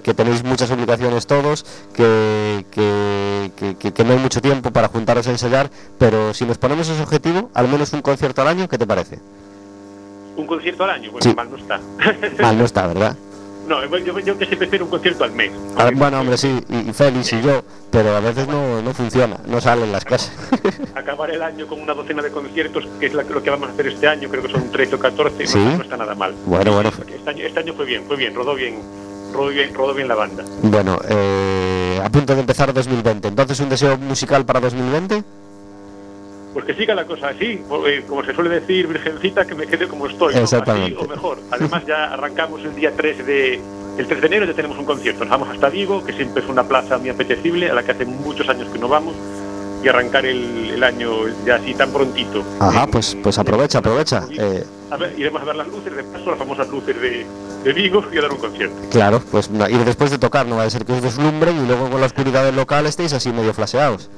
[0.01, 1.64] que tenéis muchas obligaciones todos,
[1.95, 7.03] que, que, no hay mucho tiempo para juntaros a ensayar, pero si nos ponemos ese
[7.03, 9.18] objetivo, al menos un concierto al año, ¿qué te parece?
[10.37, 11.32] un concierto al año, Sí.
[11.35, 11.80] mal no está.
[12.43, 13.16] Mal no está, ¿verdad?
[13.69, 15.53] No, yo, yo que prefiero un concierto al mes.
[15.95, 19.61] Bueno, hombre, sí, y, y Félix y yo, pero a veces no, no funciona, no
[19.61, 20.33] salen las cosas.
[20.95, 23.87] Acabar el año con una docena de conciertos, que es lo que vamos a hacer
[23.89, 25.59] este año, creo que son 13 o 14, Sí.
[25.59, 26.35] no, no está nada mal.
[26.47, 26.91] Bueno, bueno.
[27.09, 28.81] Este año, este año fue bien, fue bien, rodó bien,
[29.33, 30.45] rodó bien, rodó bien la banda.
[30.62, 35.23] Bueno, eh, a punto de empezar 2020, entonces un deseo musical para 2020.
[36.55, 39.86] Pues que siga la cosa así, eh, como se suele decir, virgencita, que me quede
[39.88, 40.40] como estoy, ¿no?
[40.84, 41.38] Así o mejor.
[41.50, 43.61] Además ya arrancamos el día 3 de...
[43.98, 46.48] El 3 de enero ya tenemos un concierto, nos vamos hasta Vigo, que siempre es
[46.48, 49.14] una plaza muy apetecible, a la que hace muchos años que no vamos,
[49.84, 51.11] y arrancar el, el año
[51.46, 52.42] ya así tan prontito.
[52.61, 54.24] Ajá, En- pues, pues aprovecha, aprovecha.
[54.36, 57.24] Eh, A ver, iremos a ver las luces, de paso, las famosas luces de,
[57.64, 58.74] de Vigo y a dar un concierto.
[58.90, 61.88] claro, pues ir después de tocar, no va a ser que os deslumbren y luego
[61.90, 64.11] con la oscuridad del local estéis así medio flaseados.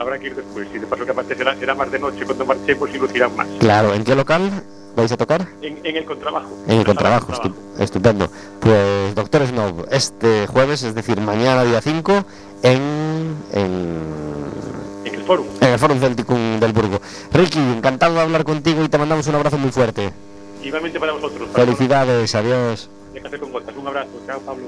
[0.00, 2.46] Habrá que ir después, y de paso que aparte será, será más de noche cuando
[2.46, 3.46] marchemos y lucirán más.
[3.58, 4.50] Claro, ¿en qué local
[4.96, 5.46] vais a tocar?
[5.60, 6.48] En, en el contrabajo.
[6.66, 7.54] En el contrabajo, Contrabajo.
[7.76, 8.30] estu- estupendo.
[8.60, 12.24] Pues, doctor Snow, este jueves, es decir, mañana día 5,
[12.62, 13.98] en, en,
[15.04, 15.44] En el foro.
[15.60, 16.98] en el Forum Celticum del Burgo.
[17.32, 20.12] Ricky, encantado de hablar contigo y te mandamos un abrazo muy fuerte.
[20.62, 21.46] Igualmente para vosotros.
[21.50, 22.88] para Felicidades, adiós.
[22.88, 23.12] todos.
[23.14, 23.76] De Café con Gotas.
[23.76, 24.08] Un abrazo.
[24.26, 24.66] Chao, Pablo.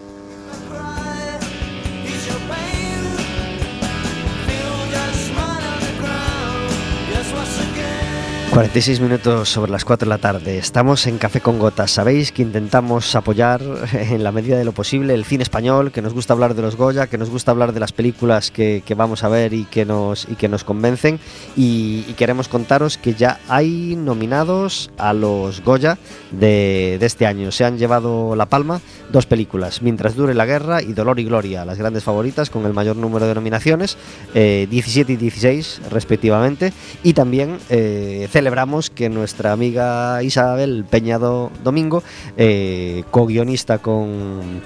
[8.53, 10.59] 46 minutos sobre las 4 de la tarde.
[10.59, 11.91] Estamos en Café con Gotas.
[11.91, 13.63] Sabéis que intentamos apoyar
[13.95, 16.77] en la medida de lo posible el cine español, que nos gusta hablar de los
[16.77, 19.87] Goya, que nos gusta hablar de las películas que, que vamos a ver y que
[19.87, 21.19] nos, y que nos convencen.
[21.57, 25.97] Y, y queremos contaros que ya hay nominados a los Goya
[26.31, 27.53] de, de este año.
[27.53, 31.65] Se han llevado la palma dos películas, Mientras dure la guerra y Dolor y Gloria,
[31.65, 33.97] las grandes favoritas con el mayor número de nominaciones,
[34.35, 36.73] eh, 17 y 16 respectivamente.
[37.03, 42.03] Y también eh, celebramos que nuestra amiga Isabel Peñado Domingo,
[42.37, 44.61] eh, co-guionista con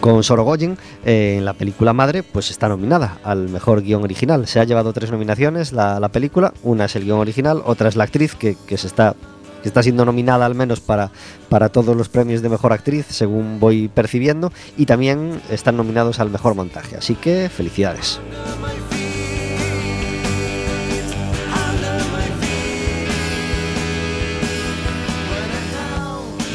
[0.00, 0.76] con Sorogoyen
[1.06, 4.46] eh, en la película Madre, pues está nominada al mejor guion original.
[4.46, 7.96] Se ha llevado tres nominaciones la, la película, una es el guion original, otra es
[7.96, 9.16] la actriz que, que está
[9.64, 11.10] está siendo nominada al menos para,
[11.48, 16.28] para todos los premios de mejor actriz, según voy percibiendo, y también están nominados al
[16.28, 16.98] mejor montaje.
[16.98, 18.20] Así que felicidades.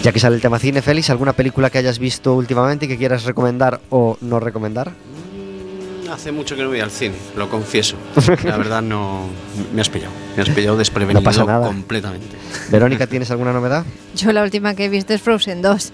[0.04, 2.98] Ya que sale el tema cine, Félix, ¿alguna película que hayas visto últimamente y que
[2.98, 4.92] quieras recomendar o no recomendar?
[4.92, 7.98] Mm, Hace mucho que no voy al cine, lo confieso.
[8.46, 9.28] La verdad no
[9.74, 10.14] me has pillado.
[10.38, 11.68] Me has pillado desprevenido No pasa nada.
[11.68, 12.28] completamente.
[12.72, 13.84] Verónica, ¿tienes alguna novedad?
[14.16, 15.92] Yo la última que he visto es Frozen 2.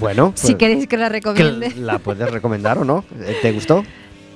[0.00, 1.72] Bueno, si pues, queréis que la que recomiende.
[1.76, 3.04] la puedes recomendar o no.
[3.20, 3.84] Eh, ¿Te gustó?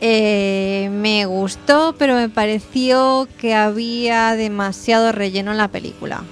[0.02, 6.22] Eh, me gustó, pero me pareció que había demasiado relleno en la película.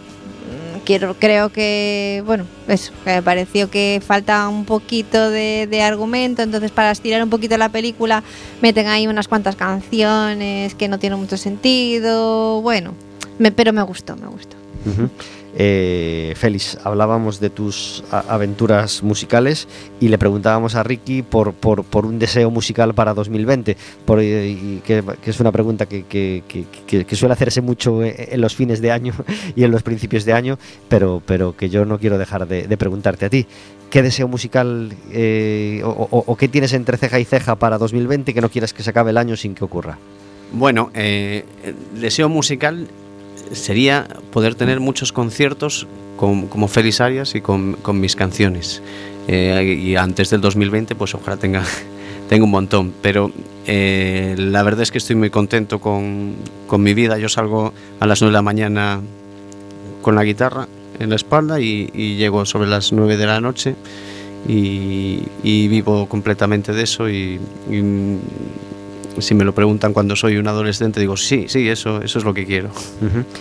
[0.85, 6.91] Quiero, creo que, bueno, eso, me pareció que falta un poquito de, argumento, entonces para
[6.91, 8.23] estirar un poquito la película
[8.61, 12.93] meten ahí unas cuantas canciones que no tienen mucho sentido, bueno,
[13.39, 14.57] me- pero me gustó, me gustó.
[15.57, 19.69] Eh, Félix, hablábamos de tus aventuras musicales
[20.01, 24.83] y le preguntábamos a Ricky por, por, un deseo musical para 2020, por, eh, y
[24.85, 26.43] que, que es una pregunta que,
[27.13, 29.15] suele hacerse mucho eh, en los fines de año
[29.57, 31.23] y en los principios de año, pero,
[31.57, 33.47] que yo no quiero dejar de, preguntarte a ti.
[33.91, 38.49] ¿Qué deseo musical eh, o, qué tienes entre ceja y ceja para 2020 que no
[38.49, 39.99] quieras que se acabe el año sin que ocurra?
[40.53, 41.45] Bueno, eh,
[41.95, 42.89] deseo musical
[43.53, 45.87] sería poder tener muchos conciertos
[46.17, 48.83] con- como Félix Arias y con, mis canciones.
[49.29, 51.63] Eh, y antes del 2020, pues ojalá tenga,
[52.29, 52.93] tenga un montón.
[53.03, 53.31] Pero
[53.67, 56.35] eh, la verdad es que estoy muy contento con,
[56.67, 57.19] con mi vida.
[57.19, 59.01] Yo salgo a las 9 de la mañana
[60.03, 60.69] con la guitarra
[60.99, 61.87] en la espalda y,
[62.17, 63.75] llego sobre las 9 de la noche
[64.47, 67.41] y, vivo completamente de eso y,
[69.19, 72.35] si me lo preguntan cuando soy un adolescente digo sí, sí, eso, eso es lo
[72.35, 72.71] que quiero.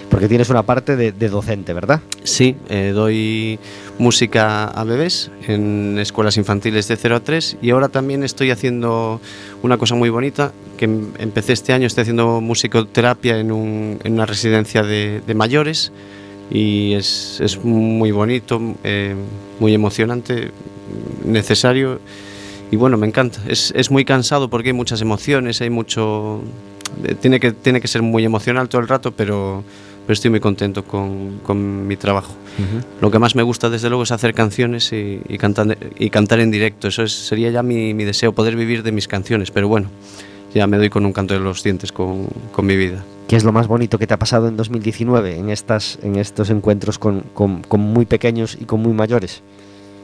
[0.10, 2.02] Porque tienes una parte de, de docente, ¿verdad?
[2.24, 3.60] Sí, eh, doy
[3.98, 9.20] música a bebés en escuelas infantiles de 0 a 3 y ahora también estoy haciendo
[9.62, 14.14] una cosa muy bonita que em- empecé este año, estoy haciendo musicoterapia en, un- en
[14.14, 15.92] una residencia de, de mayores
[16.52, 19.16] y es, es muy bonito, eh,
[19.60, 20.52] muy emocionante,
[21.26, 22.00] necesario
[22.74, 23.40] y bueno, me encanta.
[23.48, 26.42] Es, es muy cansado porque hay muchas emociones, hay mucho...
[27.04, 29.64] eh, Tiene que, tiene que ser muy emocional todo el rato, pero,
[30.08, 32.34] pero estoy muy contento con, con mi trabajo.
[33.02, 36.40] Lo que más me gusta, desde luego, es hacer canciones y, y cantar, y cantar
[36.40, 36.88] en directo.
[36.88, 39.52] Eso es- sería ya mi, mi deseo, poder vivir de mis canciones.
[39.52, 39.90] Pero bueno,
[40.54, 43.04] ya me doy con un canto de los dientes con, con mi vida.
[43.28, 46.50] ¿Qué es lo más bonito que te ha pasado en 2019 en, estas, en estos
[46.50, 49.42] encuentros con, con- con muy pequeños y con muy mayores?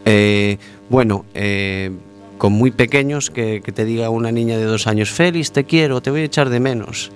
[0.06, 0.58] Eh,
[0.90, 1.92] bueno, eh,
[2.40, 6.02] con muy pequeños, que, que te diga una niña de dos años, Félix, te quiero,
[6.02, 7.12] te voy a echar de menos.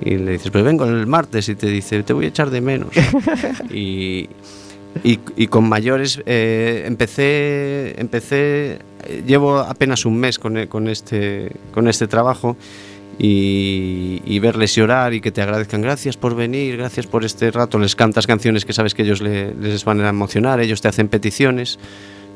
[0.00, 2.60] Y le dices, pero vengo el martes y te dice, te voy a echar de
[2.62, 2.88] menos.
[3.70, 4.28] y,
[5.04, 8.78] y, y con mayores eh, empecé, empecé,
[9.26, 12.56] llevo apenas un mes con, con este, con este trabajo
[13.18, 17.78] y, y verles llorar y que te agradezcan gracias por venir, gracias por este rato,
[17.78, 21.08] les cantas canciones que sabes que ellos le- les van a emocionar, ellos te hacen
[21.08, 21.78] peticiones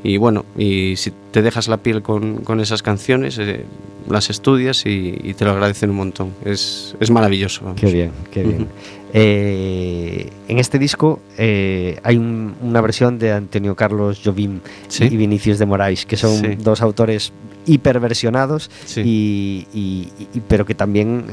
[0.05, 3.65] y bueno, y si te dejas la piel con, con esas canciones, eh,
[4.09, 7.63] las estudias y, y te lo agradecen un montón, es, es maravilloso.
[7.65, 7.81] vamos.
[7.81, 8.69] Qué bien, qué bien.
[9.15, 15.05] Eh, en este disco eh, hay un- una versión de Antonio Carlos Jobim Sí.
[15.05, 16.47] y Vinicius de Moraes, que son Sí.
[16.59, 17.31] dos autores
[17.67, 19.03] hiperversionados, Sí.
[19.05, 21.27] y, y- y- pero que también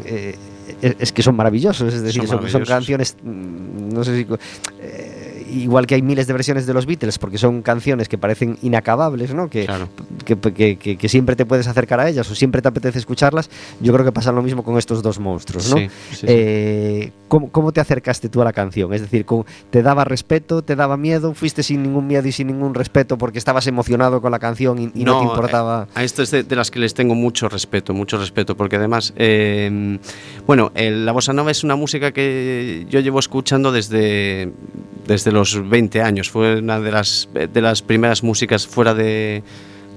[0.81, 4.27] es, que son maravillosos, es decir, Son son, canciones, mm, no sé si...
[5.51, 9.33] igual que hay miles de versiones de los Beatles, porque son canciones que parecen inacabables,
[9.33, 9.49] ¿no?
[9.49, 9.89] Que, Claro.
[10.37, 13.49] Que, que- que- que siempre te puedes acercar a ellas o siempre te apetece escucharlas.
[13.81, 15.77] Yo creo que pasa lo mismo con estos dos monstruos, ¿no?
[15.77, 16.25] Sí, sí, sí.
[16.27, 18.93] Eh, ¿cómo, cómo te acercaste tú a la canción?
[18.93, 21.33] Es decir, ¿cómo- ¿te daba respeto, te daba miedo?
[21.33, 24.91] ¿Fuiste sin ningún miedo y sin ningún respeto porque estabas emocionado con la canción y,
[24.93, 25.87] y no, te importaba?
[25.89, 28.75] eh, A esto es de, de las que les tengo mucho respeto, mucho respeto, porque
[28.75, 29.97] además, eh,
[30.45, 34.51] bueno, el- la bossa nova es una música que yo llevo escuchando desde,
[35.07, 36.29] desde los 20 años.
[36.29, 39.43] Fue una de las, de las primeras músicas fuera de,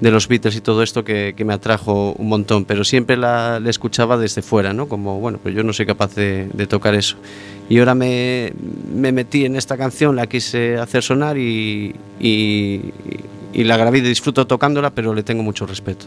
[0.03, 3.61] de los Beatles y todo esto que, que me atrajo un montón, pero siempre la,
[3.61, 4.89] la escuchaba desde fuera, ¿no?
[4.89, 7.17] Como, bueno, pues yo no soy capaz de, de tocar eso.
[7.69, 8.53] Y ahora me,
[8.93, 12.81] me metí en esta canción, la quise hacer sonar y, y,
[13.53, 16.07] y la grabé y disfruto tocándola, pero le tengo mucho respeto.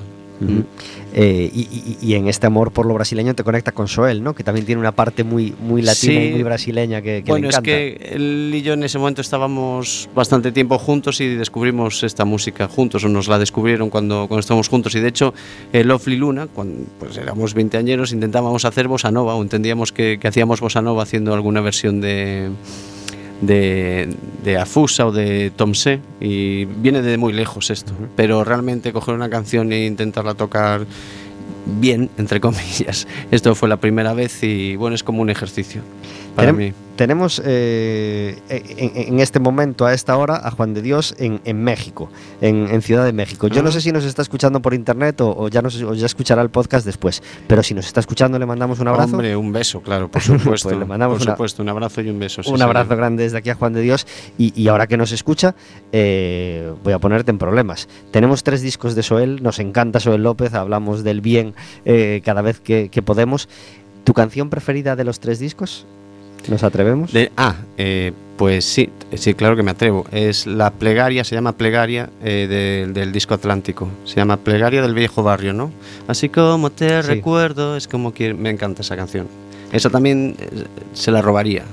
[1.18, 4.36] Eh, y, y- y en este amor por lo brasileño te conecta con Soel, ¿no?
[4.36, 6.28] Que también tiene una parte muy, muy latina Sí.
[6.28, 7.66] y muy brasileña que, que bueno, le es encanta.
[7.72, 12.68] que él y yo en ese momento estábamos bastante tiempo juntos y descubrimos esta música
[12.68, 14.93] juntos, o nos la descubrieron cuando, cuando estábamos juntos.
[14.95, 15.34] Y de hecho,
[15.72, 20.18] el Lovely Luna, cuando pues éramos 20 añeros, intentábamos hacer bossa nova, o entendíamos que,
[20.20, 22.49] que hacíamos bossa nova haciendo alguna versión de,
[23.41, 25.99] de, de Afusa o de Tom C.
[26.19, 30.86] Y viene de muy lejos esto, pero realmente coger una canción e intentarla tocar
[31.65, 35.81] bien, entre comillas, esto fue la primera vez y bueno, es como un ejercicio
[36.36, 36.73] para Tenem- mí.
[36.95, 41.61] Tenemos eh, en, en este momento, a esta hora, a Juan de Dios en, en
[41.61, 42.09] México,
[42.39, 43.47] en, en Ciudad de México.
[43.49, 46.05] Yo no sé si nos está escuchando por internet o, o ya, nos, o ya
[46.05, 49.11] escuchará el podcast después, pero si nos está escuchando le mandamos un abrazo.
[49.11, 50.69] Hombre, un beso, claro, por supuesto.
[50.69, 52.41] Pues le mandamos por una- supuesto, un abrazo y un beso.
[52.43, 54.07] sí, un abrazo grande desde aquí a Juan de Dios
[54.38, 55.53] y, y ahora que nos escucha
[55.91, 57.89] eh, voy a ponerte en problemas.
[58.11, 62.61] Tenemos tres discos de Soel, nos encanta Soel López, hablamos del bien eh, cada vez
[62.61, 63.49] que, que podemos.
[64.05, 65.86] ¿Tu canción preferida de los tres discos?
[66.48, 67.12] ¿Nos atrevemos?
[67.12, 70.06] De- ah, eh, pues sí, sí, claro que me atrevo.
[70.12, 72.48] Es la plegaria, se llama plegaria eh,
[72.88, 73.88] de- del disco Atlántico.
[74.04, 75.72] Se llama Plegaria del Viejo Barrio, ¿no?
[76.08, 77.08] Así como te Sí.
[77.08, 79.28] recuerdo, es como que me encanta esa canción.
[79.72, 81.64] Esa también eh, se la robaría.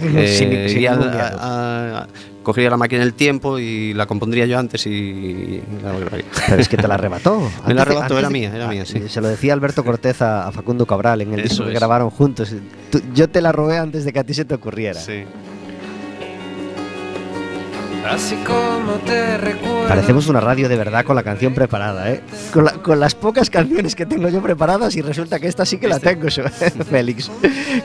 [0.16, 2.06] Eh, sin a- a-
[2.42, 6.24] cogería la máquina del tiempo y la compondría yo antes y la grabaría.
[6.48, 7.40] Pero es que te la arrebató.
[7.66, 9.08] Me la arrebató, era mía, era mía, Ah, sí.
[9.08, 11.78] Se lo decía Alberto Cortez a, a Facundo Cabral en el Eso disco que es.
[11.78, 12.54] grabaron juntos.
[12.90, 14.98] Tú- yo te la robé antes de que a ti se te ocurriera.
[14.98, 15.24] Sí.
[18.08, 19.88] Así como te recuerdo.
[19.88, 22.22] Parecemos una radio de verdad con la canción preparada, ¿eh?
[22.52, 25.78] Con, la- con las pocas canciones que tengo yo preparadas y resulta que esta sí
[25.78, 26.28] que la tengo,
[26.90, 27.30] Félix.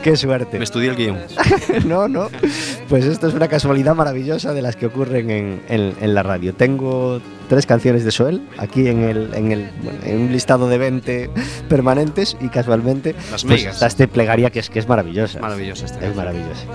[0.04, 0.58] Qué suerte.
[0.58, 1.18] Me estudié el guion.
[1.86, 2.30] no, no.
[2.90, 6.54] Pues esto es una casualidad maravillosa de las que ocurren en, en- en la radio.
[6.56, 10.78] Tengo tres canciones de Soel aquí en, el, en, el, bueno, en un listado de
[10.80, 11.30] 20
[11.70, 13.76] permanentes y casualmente Las pues, migas.
[13.76, 15.40] está este plegaria que es, que es maravillosa.
[15.40, 16.26] Maravillosa esta Es canción.
[16.26, 16.66] maravillosa.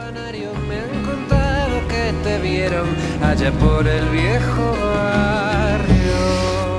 [0.68, 2.86] Me han contado que te vieron
[3.22, 5.59] allá por el viejo.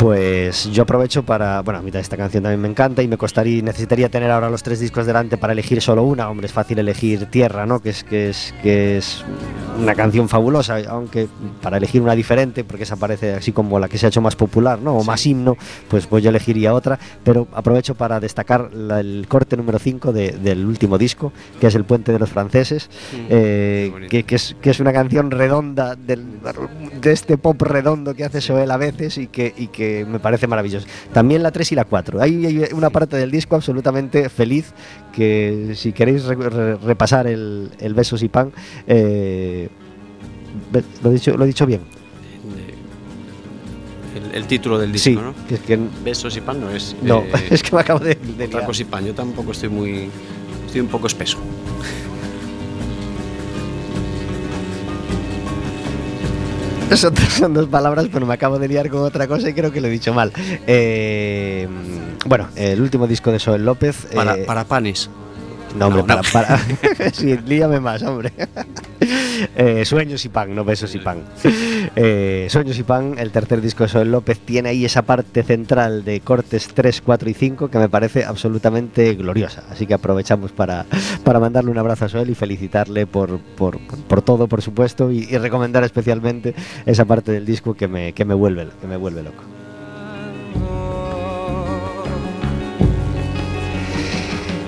[0.02, 1.62] Pues yo aprovecho para.
[1.62, 4.64] Bueno, a mí esta canción también me encanta y me costaría, necesitaría tener ahora los
[4.64, 6.28] tres discos delante para elegir solo una.
[6.28, 7.80] Hombre, es fácil elegir Tierra, ¿no?
[7.84, 9.24] Que es, que es, que es
[9.80, 11.28] una canción fabulosa, aunque
[11.62, 14.36] para elegir una diferente, porque esa parece así como la que se ha hecho más
[14.36, 14.95] popular, ¿no?
[14.97, 15.56] O más himno,
[15.88, 16.97] pues, pues yo elegiría otra.
[17.24, 21.84] Pero aprovecho para destacar la- el corte número 5 del último disco, que es El
[21.86, 22.89] Puente de los Franceses,
[23.30, 26.26] eh, que, que es, que es una canción redonda del-
[26.99, 30.48] de este pop redondo que hace Soel a veces y que, y que me parece
[30.48, 30.86] maravilloso.
[31.14, 32.22] También la 3 y la 4.
[32.22, 34.74] Hay, hay una parte del disco absolutamente feliz
[35.14, 38.52] que si queréis re- re- repasar el, el Besos y Pan,
[38.88, 39.70] eh,
[41.04, 41.82] lo, he dicho, lo he dicho bien.
[44.16, 45.34] El, el título del disco, Sí, ¿no?
[45.48, 46.96] que es que Besos y pan no es.
[47.02, 49.06] no, eh, es que me acabo de, de otra cosa y pan.
[49.06, 50.10] Yo tampoco estoy muy.
[50.66, 51.38] Estoy un poco espeso.
[56.96, 59.80] Son, son dos palabras, pero me acabo de liar con otra cosa y creo que
[59.80, 60.34] lo he dicho mal.
[60.68, 61.68] Eh,
[62.26, 64.08] bueno, el último disco de Soel López.
[64.14, 65.10] Para, eh, para panes.
[65.78, 66.30] No, hombre, No, para, no.
[66.32, 68.32] para- sí, líame más, hombre.
[69.55, 71.24] Eh, Sueños y pan, no besos y pan.
[71.95, 76.05] Eh, Sueños y pan, el tercer disco de Soel López, tiene ahí esa parte central
[76.05, 79.63] de cortes 3, 4 y 5 que me parece absolutamente gloriosa.
[79.72, 80.86] Así que aprovechamos para,
[81.24, 85.11] para mandarle un abrazo a Soel y felicitarle por, por, por- por todo, por supuesto,
[85.11, 86.53] y, y recomendar especialmente
[86.86, 89.41] esa parte del disco que me, que me, vuelve, que me vuelve loco.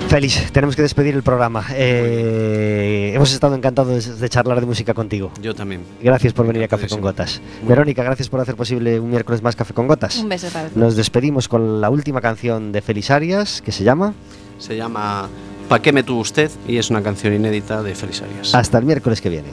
[0.08, 1.64] Félix, tenemos que despedir el programa.
[1.72, 5.32] Eh, hemos estado encantados de, charlar de música contigo.
[5.42, 5.82] Yo también.
[6.02, 7.00] Gracias por venir a Café con.
[7.00, 7.40] Gotas.
[7.66, 10.16] Verónica, gracias por hacer posible un miércoles más Café con Gotas.
[10.18, 10.76] Un beso para todos.
[10.76, 14.14] Nos despedimos con la última canción de Félix Arias, que se llama
[14.58, 15.28] Se llama
[15.68, 18.54] Pa' qué me tuvo usted y es una canción inédita de Félix Arias.
[18.54, 19.48] Hasta el miércoles que viene.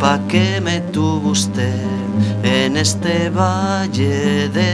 [0.00, 1.84] pa que me tuvo usted
[2.42, 4.68] en este valle de